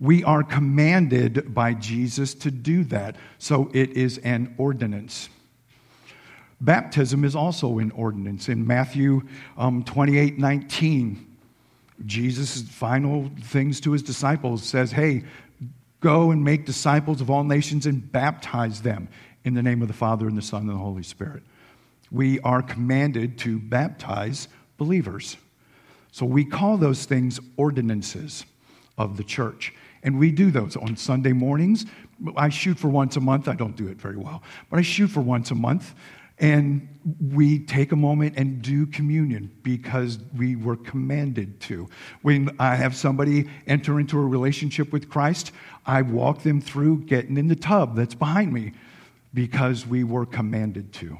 We 0.02 0.26
are 0.26 0.44
commanded 0.44 1.54
by 1.54 1.76
Jesus 1.76 2.34
to 2.36 2.52
do 2.52 2.84
that, 2.86 3.16
so 3.38 3.72
it 3.74 3.92
is 3.92 4.18
an 4.18 4.54
ordinance. 4.58 5.30
Baptism 6.60 7.24
is 7.24 7.36
also 7.36 7.78
an 7.78 7.92
ordinance. 7.92 8.50
In 8.50 8.68
Matthew 8.68 9.22
um, 9.58 9.84
28 9.86 10.38
19, 10.38 11.28
Jesus' 12.06 12.64
final 12.64 13.32
things 13.42 13.80
to 13.82 13.94
his 13.94 14.04
disciples 14.04 14.64
says, 14.64 14.92
Hey, 14.92 15.24
Go 16.02 16.32
and 16.32 16.44
make 16.44 16.66
disciples 16.66 17.22
of 17.22 17.30
all 17.30 17.44
nations 17.44 17.86
and 17.86 18.12
baptize 18.12 18.82
them 18.82 19.08
in 19.46 19.54
the 19.54 19.64
name 19.64 19.84
of 19.84 19.88
the 19.88 19.94
Father 19.94 20.28
and 20.28 20.36
the 20.36 20.42
Son 20.42 20.62
and 20.62 20.72
the 20.72 20.76
Holy 20.76 21.04
Spirit. 21.04 21.44
We 22.12 22.40
are 22.42 22.64
commanded 22.64 23.38
to 23.40 23.60
baptize 23.60 24.48
believers. 24.78 25.38
So 26.12 26.26
we 26.26 26.44
call 26.44 26.78
those 26.78 27.06
things 27.06 27.40
ordinances 27.56 28.46
of 28.98 29.16
the 29.16 29.24
church. 29.24 29.74
And 30.04 30.18
we 30.18 30.32
do 30.32 30.52
those 30.52 30.76
on 30.76 30.96
Sunday 30.96 31.34
mornings. 31.34 31.86
I 32.36 32.50
shoot 32.50 32.78
for 32.78 32.88
once 32.88 33.16
a 33.18 33.20
month. 33.20 33.48
I 33.48 33.56
don't 33.56 33.76
do 33.76 33.88
it 33.88 33.98
very 33.98 34.18
well, 34.18 34.44
but 34.70 34.80
I 34.80 34.82
shoot 34.82 35.08
for 35.08 35.22
once 35.22 35.52
a 35.52 35.56
month. 35.56 35.94
And 36.40 36.88
we 37.20 37.60
take 37.60 37.92
a 37.92 37.96
moment 37.96 38.34
and 38.36 38.64
do 38.64 38.88
communion 38.88 39.52
because 39.62 40.18
we 40.36 40.56
were 40.56 40.76
commanded 40.76 41.60
to. 41.62 41.88
When 42.24 42.56
I 42.60 42.76
have 42.76 42.96
somebody 42.96 43.48
enter 43.68 44.00
into 44.00 44.18
a 44.18 44.26
relationship 44.26 44.92
with 44.92 45.08
Christ, 45.08 45.52
I 45.86 46.02
walk 46.02 46.42
them 46.42 46.60
through 46.60 47.04
getting 47.04 47.38
in 47.38 47.48
the 47.48 47.56
tub 47.56 47.96
that's 47.96 48.16
behind 48.16 48.52
me 48.52 48.74
because 49.36 49.86
we 49.86 50.04
were 50.04 50.26
commanded 50.26 50.92
to. 50.94 51.18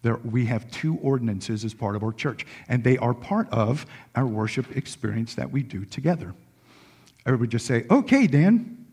There, 0.00 0.16
we 0.16 0.46
have 0.46 0.70
two 0.70 0.96
ordinances 1.02 1.64
as 1.64 1.74
part 1.74 1.96
of 1.96 2.02
our 2.02 2.12
church, 2.12 2.46
and 2.68 2.82
they 2.82 2.96
are 2.98 3.12
part 3.12 3.50
of 3.50 3.84
our 4.14 4.26
worship 4.26 4.74
experience 4.74 5.34
that 5.34 5.50
we 5.50 5.62
do 5.62 5.84
together. 5.84 6.34
Everybody 7.26 7.50
just 7.50 7.66
say, 7.66 7.84
okay, 7.90 8.26
Dan. 8.26 8.86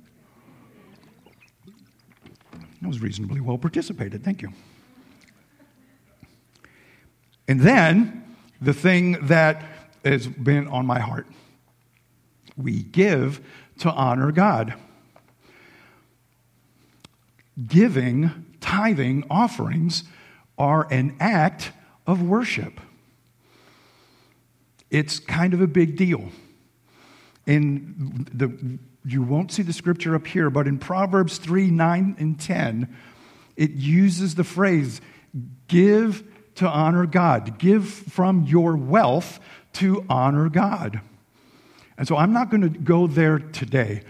That 2.81 2.87
was 2.87 3.01
reasonably 3.01 3.39
well 3.39 3.57
participated. 3.57 4.23
Thank 4.23 4.41
you. 4.41 4.49
And 7.47 7.61
then 7.61 8.35
the 8.59 8.73
thing 8.73 9.13
that 9.27 9.63
has 10.03 10.27
been 10.27 10.67
on 10.67 10.85
my 10.85 10.99
heart 10.99 11.27
we 12.57 12.83
give 12.83 13.41
to 13.79 13.91
honor 13.91 14.31
God. 14.31 14.75
Giving, 17.67 18.45
tithing, 18.61 19.25
offerings 19.29 20.03
are 20.57 20.87
an 20.91 21.15
act 21.19 21.71
of 22.05 22.21
worship. 22.21 22.79
It's 24.89 25.19
kind 25.19 25.53
of 25.53 25.61
a 25.61 25.67
big 25.67 25.95
deal. 25.95 26.29
In 27.45 28.27
the, 28.33 28.79
you 29.05 29.21
won't 29.21 29.51
see 29.51 29.63
the 29.63 29.73
scripture 29.73 30.15
up 30.15 30.25
here, 30.27 30.49
but 30.49 30.67
in 30.67 30.79
Proverbs 30.79 31.37
3 31.37 31.71
9 31.71 32.15
and 32.19 32.39
10, 32.39 32.95
it 33.55 33.71
uses 33.71 34.35
the 34.35 34.43
phrase, 34.43 35.01
give 35.67 36.23
to 36.55 36.67
honor 36.67 37.05
God, 37.05 37.57
give 37.57 37.89
from 37.89 38.43
your 38.43 38.75
wealth 38.75 39.39
to 39.73 40.05
honor 40.09 40.49
God. 40.49 41.01
And 41.97 42.07
so 42.07 42.17
I'm 42.17 42.33
not 42.33 42.49
going 42.49 42.61
to 42.61 42.69
go 42.69 43.07
there 43.07 43.39
today. 43.39 44.03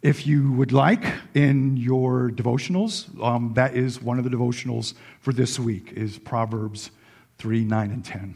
If 0.00 0.26
you 0.26 0.52
would 0.52 0.72
like, 0.72 1.04
in 1.34 1.76
your 1.76 2.30
devotionals, 2.30 3.22
um, 3.22 3.52
that 3.54 3.76
is 3.76 4.02
one 4.02 4.18
of 4.18 4.24
the 4.24 4.30
devotionals 4.30 4.94
for 5.20 5.32
this 5.32 5.58
week, 5.58 5.92
is 5.92 6.18
Proverbs 6.18 6.90
3, 7.38 7.64
9, 7.64 7.90
and 7.90 8.04
10. 8.04 8.34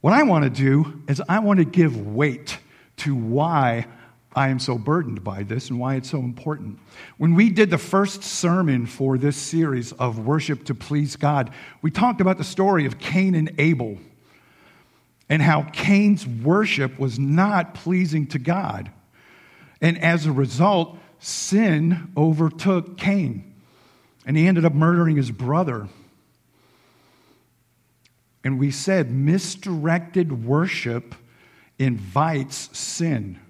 What 0.00 0.12
I 0.12 0.22
want 0.22 0.44
to 0.44 0.50
do 0.50 1.02
is 1.08 1.22
I 1.28 1.38
want 1.38 1.58
to 1.58 1.64
give 1.64 2.06
weight 2.06 2.58
to 2.98 3.14
why 3.14 3.86
I 4.34 4.48
am 4.48 4.58
so 4.58 4.76
burdened 4.76 5.24
by 5.24 5.42
this 5.42 5.70
and 5.70 5.80
why 5.80 5.94
it's 5.94 6.10
so 6.10 6.18
important. 6.18 6.78
When 7.16 7.34
we 7.34 7.48
did 7.48 7.70
the 7.70 7.78
first 7.78 8.22
sermon 8.22 8.84
for 8.84 9.16
this 9.16 9.36
series 9.36 9.92
of 9.92 10.18
worship 10.18 10.64
to 10.66 10.74
please 10.74 11.16
God, 11.16 11.50
we 11.80 11.90
talked 11.90 12.20
about 12.20 12.36
the 12.36 12.44
story 12.44 12.84
of 12.84 12.98
Cain 12.98 13.34
and 13.34 13.52
Abel 13.58 13.98
and 15.28 15.40
how 15.40 15.62
Cain's 15.72 16.26
worship 16.26 16.98
was 16.98 17.18
not 17.18 17.74
pleasing 17.74 18.26
to 18.28 18.38
God. 18.38 18.90
And 19.80 19.98
as 20.02 20.26
a 20.26 20.32
result, 20.32 20.98
sin 21.18 22.12
overtook 22.16 22.98
Cain, 22.98 23.54
and 24.26 24.36
he 24.36 24.46
ended 24.46 24.64
up 24.64 24.74
murdering 24.74 25.16
his 25.16 25.30
brother. 25.30 25.88
And 28.46 28.60
we 28.60 28.70
said 28.70 29.10
misdirected 29.10 30.44
worship 30.44 31.16
invites 31.80 32.78
sin 32.78 33.40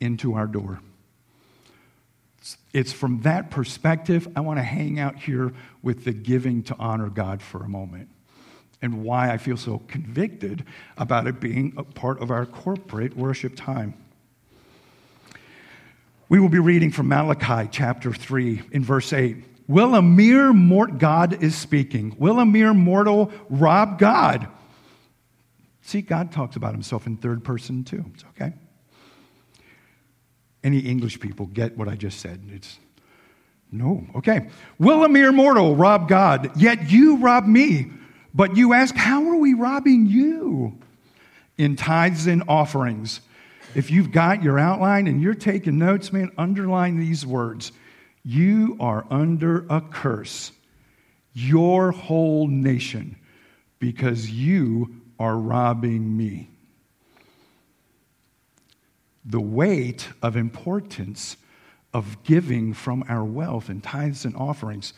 into 0.00 0.34
our 0.34 0.48
door. 0.48 0.80
It's 2.72 2.92
from 2.92 3.20
that 3.20 3.52
perspective 3.52 4.26
I 4.34 4.40
want 4.40 4.58
to 4.58 4.64
hang 4.64 4.98
out 4.98 5.14
here 5.14 5.52
with 5.80 6.04
the 6.04 6.12
giving 6.12 6.64
to 6.64 6.76
honor 6.76 7.08
God 7.08 7.40
for 7.40 7.62
a 7.62 7.68
moment 7.68 8.08
and 8.82 9.04
why 9.04 9.30
I 9.30 9.38
feel 9.38 9.56
so 9.56 9.80
convicted 9.86 10.64
about 10.98 11.28
it 11.28 11.38
being 11.38 11.74
a 11.76 11.84
part 11.84 12.20
of 12.20 12.32
our 12.32 12.44
corporate 12.44 13.16
worship 13.16 13.54
time. 13.54 13.94
We 16.28 16.40
will 16.40 16.48
be 16.48 16.58
reading 16.58 16.90
from 16.90 17.06
Malachi 17.06 17.68
chapter 17.70 18.12
3 18.12 18.62
in 18.72 18.82
verse 18.82 19.12
8. 19.12 19.51
Will 19.68 19.94
a 19.94 20.02
mere 20.02 20.52
mortal, 20.52 20.96
God 20.96 21.42
is 21.42 21.54
speaking, 21.54 22.14
will 22.18 22.38
a 22.38 22.46
mere 22.46 22.74
mortal 22.74 23.32
rob 23.48 23.98
God? 23.98 24.48
See, 25.82 26.00
God 26.00 26.32
talks 26.32 26.56
about 26.56 26.72
himself 26.72 27.06
in 27.06 27.16
third 27.16 27.44
person 27.44 27.84
too. 27.84 28.04
It's 28.14 28.24
okay. 28.30 28.52
Any 30.64 30.78
English 30.78 31.20
people 31.20 31.46
get 31.46 31.76
what 31.76 31.88
I 31.88 31.96
just 31.96 32.20
said? 32.20 32.42
It's 32.52 32.78
no. 33.72 34.06
Okay. 34.14 34.48
Will 34.78 35.02
a 35.02 35.08
mere 35.08 35.32
mortal 35.32 35.74
rob 35.74 36.08
God? 36.08 36.56
Yet 36.56 36.90
you 36.90 37.16
rob 37.16 37.46
me. 37.46 37.90
But 38.34 38.56
you 38.56 38.72
ask, 38.74 38.94
how 38.94 39.28
are 39.28 39.36
we 39.36 39.54
robbing 39.54 40.06
you? 40.06 40.78
In 41.58 41.76
tithes 41.76 42.26
and 42.26 42.44
offerings. 42.48 43.20
If 43.74 43.90
you've 43.90 44.12
got 44.12 44.42
your 44.42 44.58
outline 44.58 45.06
and 45.06 45.20
you're 45.20 45.34
taking 45.34 45.78
notes, 45.78 46.12
man, 46.12 46.30
underline 46.36 46.98
these 46.98 47.26
words. 47.26 47.72
You 48.24 48.76
are 48.80 49.06
under 49.10 49.66
a 49.68 49.80
curse, 49.80 50.52
your 51.32 51.92
whole 51.92 52.46
nation, 52.46 53.16
because 53.78 54.30
you 54.30 54.94
are 55.18 55.36
robbing 55.36 56.16
me 56.16 56.48
the 59.24 59.40
weight 59.40 60.08
of 60.20 60.36
importance 60.36 61.36
of 61.94 62.22
giving 62.24 62.74
from 62.74 63.04
our 63.08 63.24
wealth 63.24 63.68
and 63.68 63.82
tithes 63.82 64.24
and 64.24 64.34
offerings. 64.36 64.94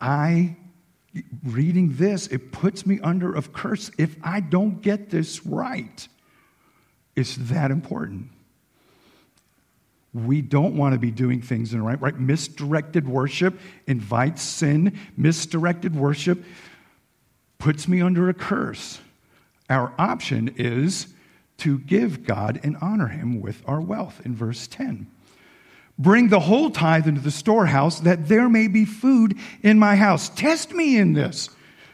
I, 0.00 0.56
reading 1.44 1.96
this, 1.96 2.26
it 2.26 2.52
puts 2.52 2.84
me 2.84 3.00
under 3.02 3.34
a 3.34 3.42
curse 3.42 3.90
if 3.98 4.16
I 4.22 4.40
don't 4.40 4.82
get 4.82 5.10
this 5.10 5.46
right. 5.46 6.06
It's 7.16 7.36
that 7.36 7.70
important. 7.70 8.30
We 10.26 10.42
don't 10.42 10.76
want 10.76 10.94
to 10.94 10.98
be 10.98 11.10
doing 11.10 11.42
things 11.42 11.72
in 11.72 11.82
right, 11.82 12.00
right? 12.00 12.18
Misdirected 12.18 13.08
worship 13.08 13.58
invites 13.86 14.42
sin. 14.42 14.98
Misdirected 15.16 15.94
worship 15.94 16.42
puts 17.58 17.88
me 17.88 18.00
under 18.00 18.28
a 18.28 18.34
curse. 18.34 19.00
Our 19.68 19.92
option 19.98 20.54
is 20.56 21.08
to 21.58 21.78
give 21.80 22.24
God 22.24 22.60
and 22.62 22.76
honor 22.80 23.08
him 23.08 23.40
with 23.40 23.62
our 23.66 23.80
wealth 23.80 24.20
in 24.24 24.34
verse 24.34 24.66
10. 24.66 25.08
Bring 25.98 26.28
the 26.28 26.40
whole 26.40 26.70
tithe 26.70 27.08
into 27.08 27.20
the 27.20 27.32
storehouse 27.32 28.00
that 28.00 28.28
there 28.28 28.48
may 28.48 28.68
be 28.68 28.84
food 28.84 29.36
in 29.62 29.78
my 29.78 29.96
house. 29.96 30.28
Test 30.28 30.72
me 30.72 30.96
in 30.96 31.12
this, 31.12 31.50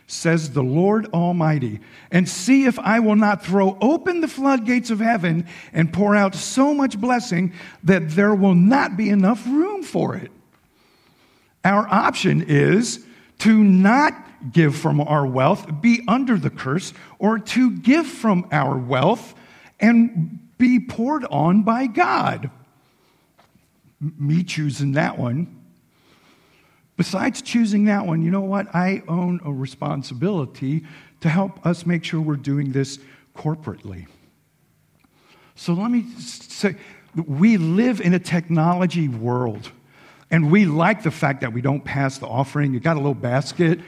says 0.07 0.51
the 0.51 0.63
Lord 0.63 1.07
Almighty, 1.13 1.81
and 2.11 2.29
see 2.29 2.67
if 2.67 2.79
I 2.79 3.01
will 3.01 3.17
not 3.17 3.45
throw 3.45 3.79
open 3.81 4.21
the 4.21 4.29
floodgates 4.29 4.91
of 4.91 5.01
heaven 5.01 5.47
and 5.73 5.93
pour 5.93 6.15
out 6.15 6.35
so 6.35 6.75
much 6.75 7.01
blessing 7.01 7.53
that 7.85 8.11
there 8.11 8.35
will 8.35 8.55
not 8.55 8.97
be 8.97 9.09
enough 9.09 9.47
room 9.47 9.83
for 9.83 10.15
it. 10.15 10.31
Our 11.65 11.89
option 11.89 12.45
is 12.47 13.05
to 13.39 13.65
not 13.65 14.13
give 14.53 14.77
from 14.77 15.01
our 15.01 15.27
wealth, 15.27 15.81
be 15.81 16.03
under 16.07 16.37
the 16.37 16.51
curse, 16.51 16.93
or 17.19 17.39
to 17.39 17.71
give 17.71 18.07
from 18.07 18.47
our 18.53 18.77
wealth 18.77 19.35
and 19.81 20.39
be 20.59 20.79
poured 20.79 21.25
on 21.27 21.63
by 21.63 21.87
God. 21.87 22.51
Me 24.01 24.43
choosing 24.43 24.93
that 24.93 25.19
one. 25.19 25.54
Besides 26.97 27.43
choosing 27.43 27.87
that 27.87 28.07
one, 28.07 28.23
you 28.23 28.31
know 28.31 28.41
what? 28.41 28.73
I 28.75 29.03
own 29.09 29.41
a 29.45 29.53
responsibility 29.53 30.85
to 31.21 31.29
help 31.29 31.65
us 31.67 31.87
make 31.87 32.05
sure 32.05 32.21
we're 32.21 32.37
doing 32.37 32.73
this 32.73 32.99
corporately. 33.37 34.07
So 35.57 35.73
let 35.73 35.91
me 35.91 36.05
say, 36.19 36.77
we 37.15 37.57
live 37.57 38.01
in 38.01 38.15
a 38.15 38.19
technology 38.19 39.09
world, 39.09 39.71
and 40.31 40.51
we 40.51 40.65
like 40.65 41.03
the 41.03 41.11
fact 41.11 41.41
that 41.41 41.53
we 41.53 41.61
don't 41.61 41.85
pass 41.85 42.19
the 42.19 42.27
offering. 42.27 42.75
You 42.75 42.81
got 42.81 42.97
a 42.97 43.01
little 43.01 43.15
basket. 43.15 43.81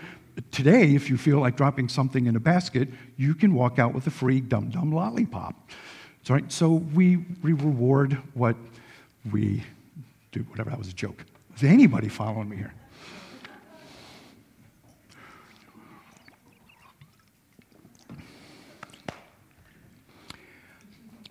Today, 0.50 0.94
if 0.94 1.08
you 1.08 1.16
feel 1.16 1.38
like 1.38 1.56
dropping 1.56 1.88
something 1.88 2.26
in 2.26 2.36
a 2.36 2.40
basket, 2.40 2.88
you 3.16 3.34
can 3.34 3.54
walk 3.54 3.78
out 3.78 3.94
with 3.94 4.06
a 4.06 4.10
free 4.10 4.40
Dum 4.40 4.68
Dum 4.70 4.92
lollipop. 4.92 5.70
So, 6.22 6.38
so 6.48 6.72
we, 6.72 7.18
we 7.42 7.52
reward 7.52 8.18
what 8.34 8.56
we 9.32 9.62
do. 10.32 10.40
Whatever, 10.50 10.70
that 10.70 10.78
was 10.78 10.88
a 10.88 10.92
joke. 10.92 11.24
Is 11.56 11.64
anybody 11.64 12.08
following 12.08 12.48
me 12.48 12.56
here? 12.56 12.74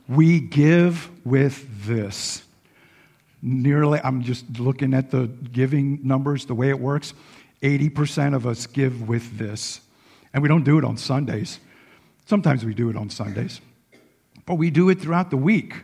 We 0.08 0.40
give 0.40 1.10
with 1.26 1.86
this. 1.86 2.44
Nearly, 3.42 4.00
I'm 4.04 4.24
just 4.24 4.60
looking 4.60 4.94
at 4.94 5.12
the 5.12 5.28
giving 5.28 6.00
numbers, 6.04 6.46
the 6.46 6.56
way 6.56 6.70
it 6.70 6.80
works. 6.80 7.14
80% 7.62 8.36
of 8.36 8.46
us 8.46 8.68
give 8.68 9.08
with 9.08 9.38
this. 9.38 9.82
And 10.34 10.42
we 10.44 10.50
don't 10.50 10.64
do 10.64 10.78
it 10.78 10.84
on 10.84 10.98
Sundays. 10.98 11.60
Sometimes 12.26 12.66
we 12.66 12.74
do 12.74 12.90
it 12.90 12.96
on 12.96 13.10
Sundays. 13.10 13.62
But 14.46 14.56
we 14.56 14.70
do 14.70 14.90
it 14.90 15.02
throughout 15.02 15.32
the 15.32 15.38
week. 15.38 15.84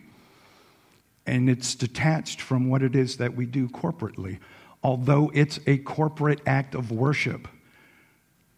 And 1.26 1.50
it's 1.50 1.76
detached 1.76 2.42
from 2.42 2.70
what 2.70 2.84
it 2.84 2.96
is 2.96 3.18
that 3.18 3.36
we 3.36 3.46
do 3.46 3.70
corporately. 3.70 4.40
Although 4.84 5.32
it's 5.34 5.60
a 5.68 5.78
corporate 5.78 6.42
act 6.46 6.76
of 6.76 6.92
worship, 6.92 7.48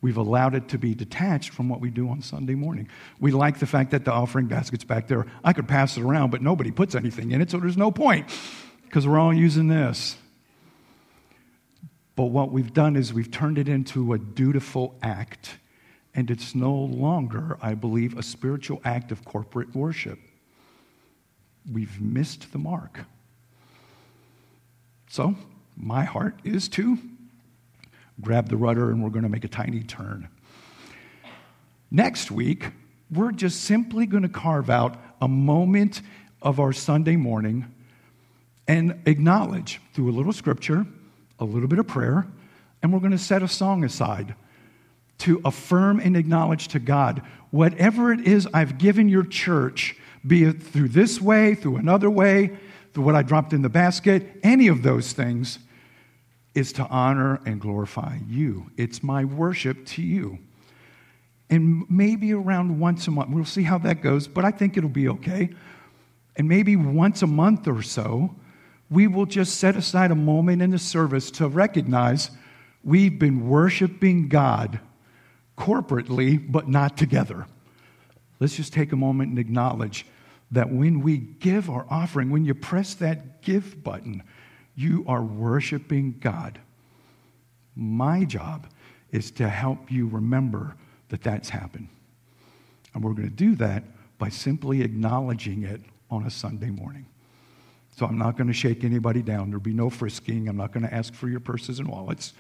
we've 0.04 0.18
allowed 0.18 0.54
it 0.54 0.68
to 0.68 0.78
be 0.78 0.94
detached 0.94 1.52
from 1.52 1.70
what 1.70 1.80
we 1.80 1.90
do 1.90 2.10
on 2.10 2.22
Sunday 2.22 2.56
morning. 2.56 2.90
We 3.22 3.32
like 3.32 3.60
the 3.60 3.66
fact 3.66 3.92
that 3.92 4.04
the 4.04 4.12
offering 4.12 4.48
basket's 4.48 4.84
back 4.84 5.08
there. 5.08 5.26
I 5.46 5.54
could 5.54 5.68
pass 5.68 5.96
it 5.96 6.04
around, 6.04 6.30
but 6.30 6.42
nobody 6.42 6.72
puts 6.72 6.94
anything 6.94 7.32
in 7.32 7.42
it, 7.42 7.50
so 7.50 7.58
there's 7.58 7.78
no 7.78 7.90
point 7.90 8.30
because 8.84 9.08
we're 9.08 9.18
all 9.18 9.34
using 9.34 9.70
this. 9.70 10.18
But 12.18 12.26
what 12.26 12.52
we've 12.52 12.74
done 12.74 12.98
is 12.98 13.14
we've 13.14 13.32
turned 13.32 13.58
it 13.58 13.70
into 13.70 14.12
a 14.12 14.20
dutiful 14.20 14.94
act 15.02 15.58
and 16.14 16.30
it's 16.30 16.54
no 16.54 16.74
longer, 16.74 17.58
I 17.62 17.74
believe, 17.74 18.18
a 18.18 18.24
spiritual 18.24 18.82
act 18.84 19.12
of 19.12 19.26
corporate 19.26 19.74
worship. 19.74 20.20
We've 21.72 22.00
missed 22.00 22.52
the 22.52 22.60
mark. 22.60 23.00
So, 25.10 25.36
my 25.78 26.04
heart 26.04 26.36
is 26.44 26.68
to 26.70 27.00
grab 28.22 28.50
the 28.50 28.58
rudder 28.58 28.92
and 28.92 29.04
we're 29.04 29.10
going 29.10 29.24
to 29.24 29.30
make 29.30 29.44
a 29.44 29.50
tiny 29.50 29.84
turn. 29.84 30.28
Next 31.92 32.32
week, 32.32 32.68
we're 33.12 33.32
just 33.32 33.62
simply 33.62 34.06
going 34.06 34.24
to 34.24 34.30
carve 34.30 34.70
out 34.70 34.98
a 35.22 35.28
moment 35.28 36.02
of 36.42 36.60
our 36.60 36.74
Sunday 36.74 37.16
morning 37.16 37.66
and 38.68 39.00
acknowledge 39.06 39.80
through 39.94 40.10
a 40.10 40.14
little 40.14 40.34
scripture, 40.34 40.86
a 41.40 41.46
little 41.46 41.68
bit 41.68 41.80
of 41.80 41.88
prayer, 41.88 42.26
and 42.82 42.92
we're 42.92 43.00
going 43.00 43.12
to 43.12 43.18
set 43.18 43.44
a 43.44 43.48
song 43.48 43.84
aside 43.84 44.36
to 45.20 45.42
affirm 45.46 46.00
and 46.00 46.18
acknowledge 46.18 46.68
to 46.70 46.80
God 46.80 47.22
whatever 47.52 48.12
it 48.12 48.22
is 48.22 48.48
I've 48.54 48.78
given 48.78 49.08
your 49.08 49.24
church, 49.24 49.96
be 50.26 50.44
it 50.44 50.62
through 50.62 50.90
this 50.90 51.22
way, 51.22 51.56
through 51.56 51.78
another 51.78 52.10
way, 52.10 52.58
through 52.94 53.04
what 53.04 53.16
I 53.16 53.22
dropped 53.22 53.54
in 53.54 53.62
the 53.62 53.70
basket, 53.70 54.40
any 54.44 54.68
of 54.68 54.82
those 54.82 55.14
things, 55.14 55.60
is 56.56 56.74
to 56.74 56.88
honor 56.88 57.40
and 57.46 57.60
glorify 57.60 58.18
you. 58.28 58.72
It's 58.78 59.02
my 59.02 59.26
worship 59.26 59.86
to 59.88 60.02
you. 60.02 60.40
And 61.50 61.86
maybe 61.90 62.34
around 62.34 62.80
once 62.80 63.08
a 63.08 63.12
month, 63.12 63.30
we'll 63.30 63.46
see 63.46 63.64
how 63.64 63.78
that 63.80 64.02
goes, 64.02 64.28
but 64.28 64.46
I 64.46 64.52
think 64.52 64.78
it'll 64.78 64.90
be 64.90 65.10
okay. 65.10 65.50
And 66.36 66.48
maybe 66.48 66.76
once 66.76 67.22
a 67.22 67.28
month 67.28 67.68
or 67.68 67.82
so, 67.82 68.36
we 68.90 69.08
will 69.08 69.26
just 69.26 69.58
set 69.58 69.76
aside 69.76 70.12
a 70.12 70.16
moment 70.16 70.62
in 70.62 70.72
the 70.72 70.80
service 70.80 71.32
to 71.32 71.48
recognize 71.48 72.32
we've 72.84 73.18
been 73.18 73.48
worshiping 73.48 74.28
God 74.30 74.80
corporately, 75.58 76.40
but 76.52 76.68
not 76.68 76.98
together. 76.98 77.46
Let's 78.40 78.56
just 78.56 78.74
take 78.74 78.92
a 78.92 78.96
moment 78.98 79.30
and 79.30 79.40
acknowledge 79.40 80.06
that 80.52 80.72
when 80.72 81.02
we 81.02 81.18
give 81.18 81.70
our 81.70 81.86
offering, 81.90 82.30
when 82.30 82.46
you 82.46 82.54
press 82.54 82.94
that 82.96 83.42
give 83.42 83.84
button, 83.84 84.24
you 84.76 85.04
are 85.08 85.24
worshiping 85.24 86.18
God. 86.20 86.60
My 87.76 88.24
job 88.24 88.68
is 89.12 89.32
to 89.32 89.50
help 89.50 89.92
you 89.92 90.08
remember 90.08 90.76
that 91.10 91.22
that's 91.22 91.50
happened. 91.50 91.90
And 92.94 93.04
we're 93.04 93.14
going 93.14 93.30
to 93.30 93.36
do 93.36 93.56
that 93.56 93.84
by 94.18 94.30
simply 94.30 94.82
acknowledging 94.82 95.64
it 95.64 95.82
on 96.10 96.26
a 96.26 96.30
Sunday 96.30 96.70
morning. 96.70 97.06
So 97.96 98.06
I'm 98.06 98.18
not 98.18 98.38
going 98.38 98.48
to 98.48 98.54
shake 98.54 98.84
anybody 98.84 99.22
down. 99.22 99.50
There'll 99.50 99.62
be 99.62 99.74
no 99.74 99.90
frisking. 99.90 100.48
I'm 100.48 100.58
not 100.58 100.72
going 100.72 100.86
to 100.86 100.94
ask 100.94 101.14
for 101.14 101.28
your 101.28 101.40
purses 101.40 101.80
and 101.80 101.88
wallets. 101.88 102.34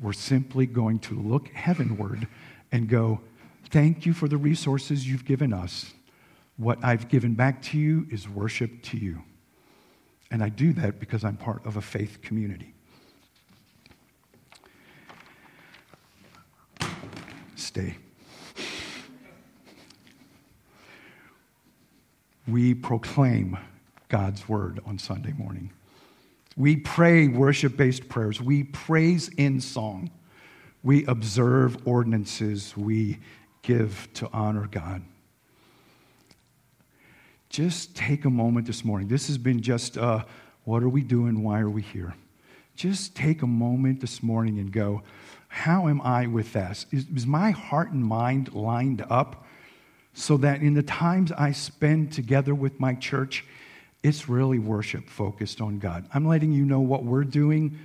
We're 0.00 0.12
simply 0.12 0.66
going 0.66 0.98
to 1.00 1.14
look 1.14 1.48
heavenward 1.48 2.26
and 2.72 2.88
go, 2.88 3.20
Thank 3.68 4.04
you 4.04 4.12
for 4.12 4.26
the 4.26 4.36
resources 4.36 5.06
you've 5.06 5.24
given 5.24 5.52
us. 5.52 5.92
What 6.56 6.82
I've 6.82 7.08
given 7.08 7.34
back 7.34 7.62
to 7.64 7.78
you 7.78 8.06
is 8.10 8.28
worship 8.28 8.82
to 8.84 8.96
you. 8.96 9.22
And 10.30 10.42
I 10.42 10.48
do 10.48 10.72
that 10.74 11.00
because 11.00 11.24
I'm 11.24 11.36
part 11.36 11.64
of 11.66 11.76
a 11.76 11.82
faith 11.82 12.22
community. 12.22 12.74
Stay. 17.56 17.96
We 22.46 22.74
proclaim 22.74 23.58
God's 24.08 24.48
word 24.48 24.80
on 24.84 24.98
Sunday 24.98 25.32
morning. 25.32 25.70
We 26.56 26.76
pray 26.76 27.28
worship 27.28 27.76
based 27.76 28.08
prayers. 28.08 28.40
We 28.40 28.64
praise 28.64 29.28
in 29.36 29.60
song. 29.60 30.10
We 30.82 31.04
observe 31.06 31.86
ordinances. 31.86 32.76
We 32.76 33.18
give 33.62 34.08
to 34.14 34.28
honor 34.32 34.68
God. 34.70 35.02
Just 37.50 37.96
take 37.96 38.24
a 38.24 38.30
moment 38.30 38.66
this 38.66 38.84
morning. 38.84 39.08
This 39.08 39.26
has 39.26 39.36
been 39.36 39.60
just 39.60 39.98
uh, 39.98 40.24
what 40.64 40.82
are 40.82 40.88
we 40.88 41.02
doing? 41.02 41.42
Why 41.42 41.60
are 41.60 41.68
we 41.68 41.82
here? 41.82 42.14
Just 42.76 43.14
take 43.14 43.42
a 43.42 43.46
moment 43.46 44.00
this 44.00 44.22
morning 44.22 44.58
and 44.58 44.72
go, 44.72 45.02
how 45.48 45.88
am 45.88 46.00
I 46.00 46.28
with 46.28 46.52
this? 46.52 46.86
Is, 46.92 47.06
is 47.14 47.26
my 47.26 47.50
heart 47.50 47.90
and 47.90 48.04
mind 48.04 48.54
lined 48.54 49.04
up 49.10 49.44
so 50.14 50.36
that 50.38 50.62
in 50.62 50.74
the 50.74 50.82
times 50.82 51.32
I 51.32 51.50
spend 51.50 52.12
together 52.12 52.54
with 52.54 52.78
my 52.78 52.94
church, 52.94 53.44
it's 54.02 54.28
really 54.28 54.60
worship 54.60 55.08
focused 55.08 55.60
on 55.60 55.80
God. 55.80 56.06
I'm 56.14 56.26
letting 56.26 56.52
you 56.52 56.64
know 56.64 56.80
what 56.80 57.04
we're 57.04 57.24
doing 57.24 57.78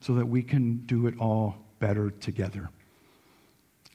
so 0.00 0.14
that 0.14 0.26
we 0.26 0.42
can 0.42 0.86
do 0.86 1.08
it 1.08 1.14
all 1.18 1.56
better 1.80 2.10
together. 2.10 2.70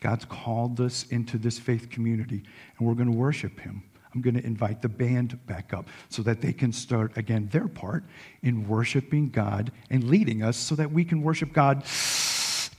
God's 0.02 0.26
called 0.26 0.82
us 0.82 1.06
into 1.12 1.38
this 1.38 1.58
faith 1.58 1.90
community, 1.90 2.44
and 2.78 2.88
we're 2.88 2.96
going 2.96 3.12
to 3.12 3.18
worship 3.18 3.60
Him. 3.60 3.84
I'm 4.14 4.22
going 4.22 4.36
to 4.36 4.46
invite 4.46 4.82
the 4.82 4.90
band 4.90 5.46
back 5.46 5.74
up 5.74 5.88
so 6.10 6.22
that 6.24 6.42
they 6.42 6.54
can 6.54 6.74
start 6.74 7.18
again 7.18 7.48
their 7.52 7.68
part 7.68 8.04
in 8.44 8.68
worshiping 8.68 9.30
God 9.30 9.72
and 9.90 10.04
leading 10.04 10.44
us 10.44 10.58
so 10.58 10.76
that 10.76 10.92
we 10.92 11.06
can 11.06 11.22
worship 11.22 11.54
God 11.54 11.84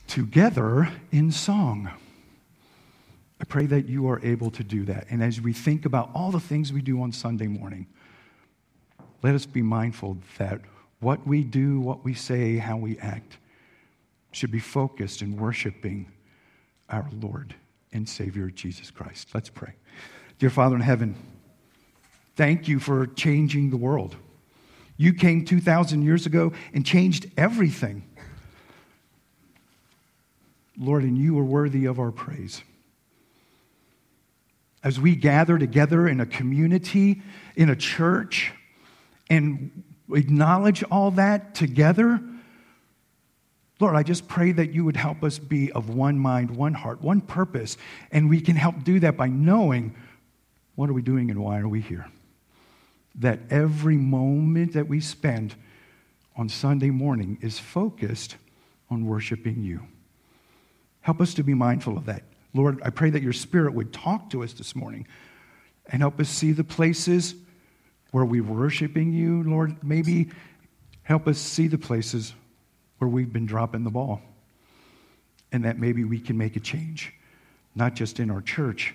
together 0.07 0.89
in 1.11 1.31
song. 1.31 1.89
I 3.41 3.45
pray 3.45 3.65
that 3.65 3.89
you 3.89 4.07
are 4.07 4.21
able 4.23 4.51
to 4.51 4.63
do 4.63 4.85
that. 4.85 5.07
And 5.09 5.23
as 5.23 5.41
we 5.41 5.53
think 5.53 5.85
about 5.85 6.11
all 6.13 6.31
the 6.31 6.39
things 6.39 6.71
we 6.71 6.81
do 6.81 7.01
on 7.01 7.11
Sunday 7.11 7.47
morning, 7.47 7.87
let 9.21 9.33
us 9.35 9.45
be 9.45 9.61
mindful 9.61 10.17
that 10.37 10.61
what 10.99 11.25
we 11.27 11.43
do, 11.43 11.79
what 11.79 12.05
we 12.05 12.13
say, 12.13 12.57
how 12.57 12.77
we 12.77 12.97
act 12.99 13.37
should 14.31 14.51
be 14.51 14.59
focused 14.59 15.21
in 15.21 15.35
worshiping 15.35 16.11
our 16.89 17.09
Lord 17.19 17.55
and 17.91 18.07
Savior 18.07 18.49
Jesus 18.49 18.91
Christ. 18.91 19.29
Let's 19.33 19.49
pray. 19.49 19.73
Dear 20.39 20.49
Father 20.49 20.75
in 20.75 20.81
heaven, 20.81 21.15
thank 22.35 22.67
you 22.67 22.79
for 22.79 23.07
changing 23.07 23.69
the 23.69 23.77
world. 23.77 24.15
You 24.97 25.13
came 25.13 25.45
2,000 25.45 26.01
years 26.03 26.25
ago 26.25 26.53
and 26.73 26.85
changed 26.85 27.29
everything. 27.37 28.03
Lord, 30.77 31.03
and 31.03 31.17
you 31.17 31.37
are 31.39 31.43
worthy 31.43 31.85
of 31.85 31.99
our 31.99 32.11
praise. 32.11 32.63
As 34.83 34.99
we 34.99 35.15
gather 35.15 35.57
together 35.57 36.07
in 36.07 36.19
a 36.19 36.25
community, 36.25 37.21
in 37.55 37.69
a 37.69 37.75
church, 37.75 38.51
and 39.29 39.83
acknowledge 40.11 40.83
all 40.83 41.11
that 41.11 41.55
together, 41.55 42.21
Lord, 43.79 43.95
I 43.95 44.03
just 44.03 44.27
pray 44.27 44.51
that 44.53 44.73
you 44.73 44.85
would 44.85 44.95
help 44.95 45.23
us 45.23 45.39
be 45.39 45.71
of 45.71 45.89
one 45.89 46.17
mind, 46.17 46.51
one 46.51 46.73
heart, 46.73 47.01
one 47.01 47.21
purpose, 47.21 47.77
and 48.11 48.29
we 48.29 48.41
can 48.41 48.55
help 48.55 48.83
do 48.83 48.99
that 48.99 49.17
by 49.17 49.27
knowing 49.27 49.95
what 50.75 50.89
are 50.89 50.93
we 50.93 51.01
doing 51.01 51.29
and 51.29 51.39
why 51.39 51.59
are 51.59 51.67
we 51.67 51.81
here. 51.81 52.07
That 53.15 53.39
every 53.49 53.97
moment 53.97 54.73
that 54.73 54.87
we 54.87 54.99
spend 54.99 55.55
on 56.35 56.49
Sunday 56.49 56.89
morning 56.89 57.37
is 57.41 57.59
focused 57.59 58.37
on 58.89 59.05
worshiping 59.05 59.61
you. 59.61 59.87
Help 61.01 61.21
us 61.21 61.33
to 61.35 61.43
be 61.43 61.53
mindful 61.53 61.97
of 61.97 62.05
that. 62.05 62.23
Lord, 62.53 62.81
I 62.83 62.89
pray 62.89 63.09
that 63.11 63.21
your 63.21 63.33
spirit 63.33 63.73
would 63.73 63.93
talk 63.93 64.29
to 64.31 64.43
us 64.43 64.53
this 64.53 64.75
morning 64.75 65.07
and 65.87 66.01
help 66.01 66.19
us 66.19 66.29
see 66.29 66.51
the 66.51 66.63
places 66.63 67.35
where 68.11 68.25
we're 68.25 68.43
worshiping 68.43 69.11
you, 69.11 69.43
Lord, 69.43 69.83
maybe 69.83 70.29
help 71.01 71.27
us 71.27 71.39
see 71.39 71.67
the 71.67 71.77
places 71.77 72.33
where 72.99 73.09
we've 73.09 73.33
been 73.33 73.45
dropping 73.45 73.83
the 73.83 73.89
ball. 73.89 74.21
And 75.51 75.65
that 75.65 75.77
maybe 75.77 76.03
we 76.03 76.19
can 76.19 76.37
make 76.37 76.55
a 76.55 76.59
change, 76.59 77.13
not 77.75 77.93
just 77.95 78.19
in 78.19 78.31
our 78.31 78.41
church, 78.41 78.93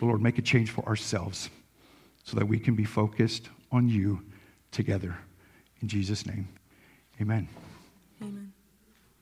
but 0.00 0.06
Lord, 0.06 0.22
make 0.22 0.38
a 0.38 0.42
change 0.42 0.70
for 0.70 0.82
ourselves 0.86 1.50
so 2.24 2.36
that 2.38 2.46
we 2.46 2.58
can 2.58 2.74
be 2.74 2.84
focused 2.84 3.50
on 3.70 3.88
you 3.88 4.22
together. 4.72 5.18
In 5.82 5.88
Jesus' 5.88 6.26
name, 6.26 6.48
amen. 7.20 7.46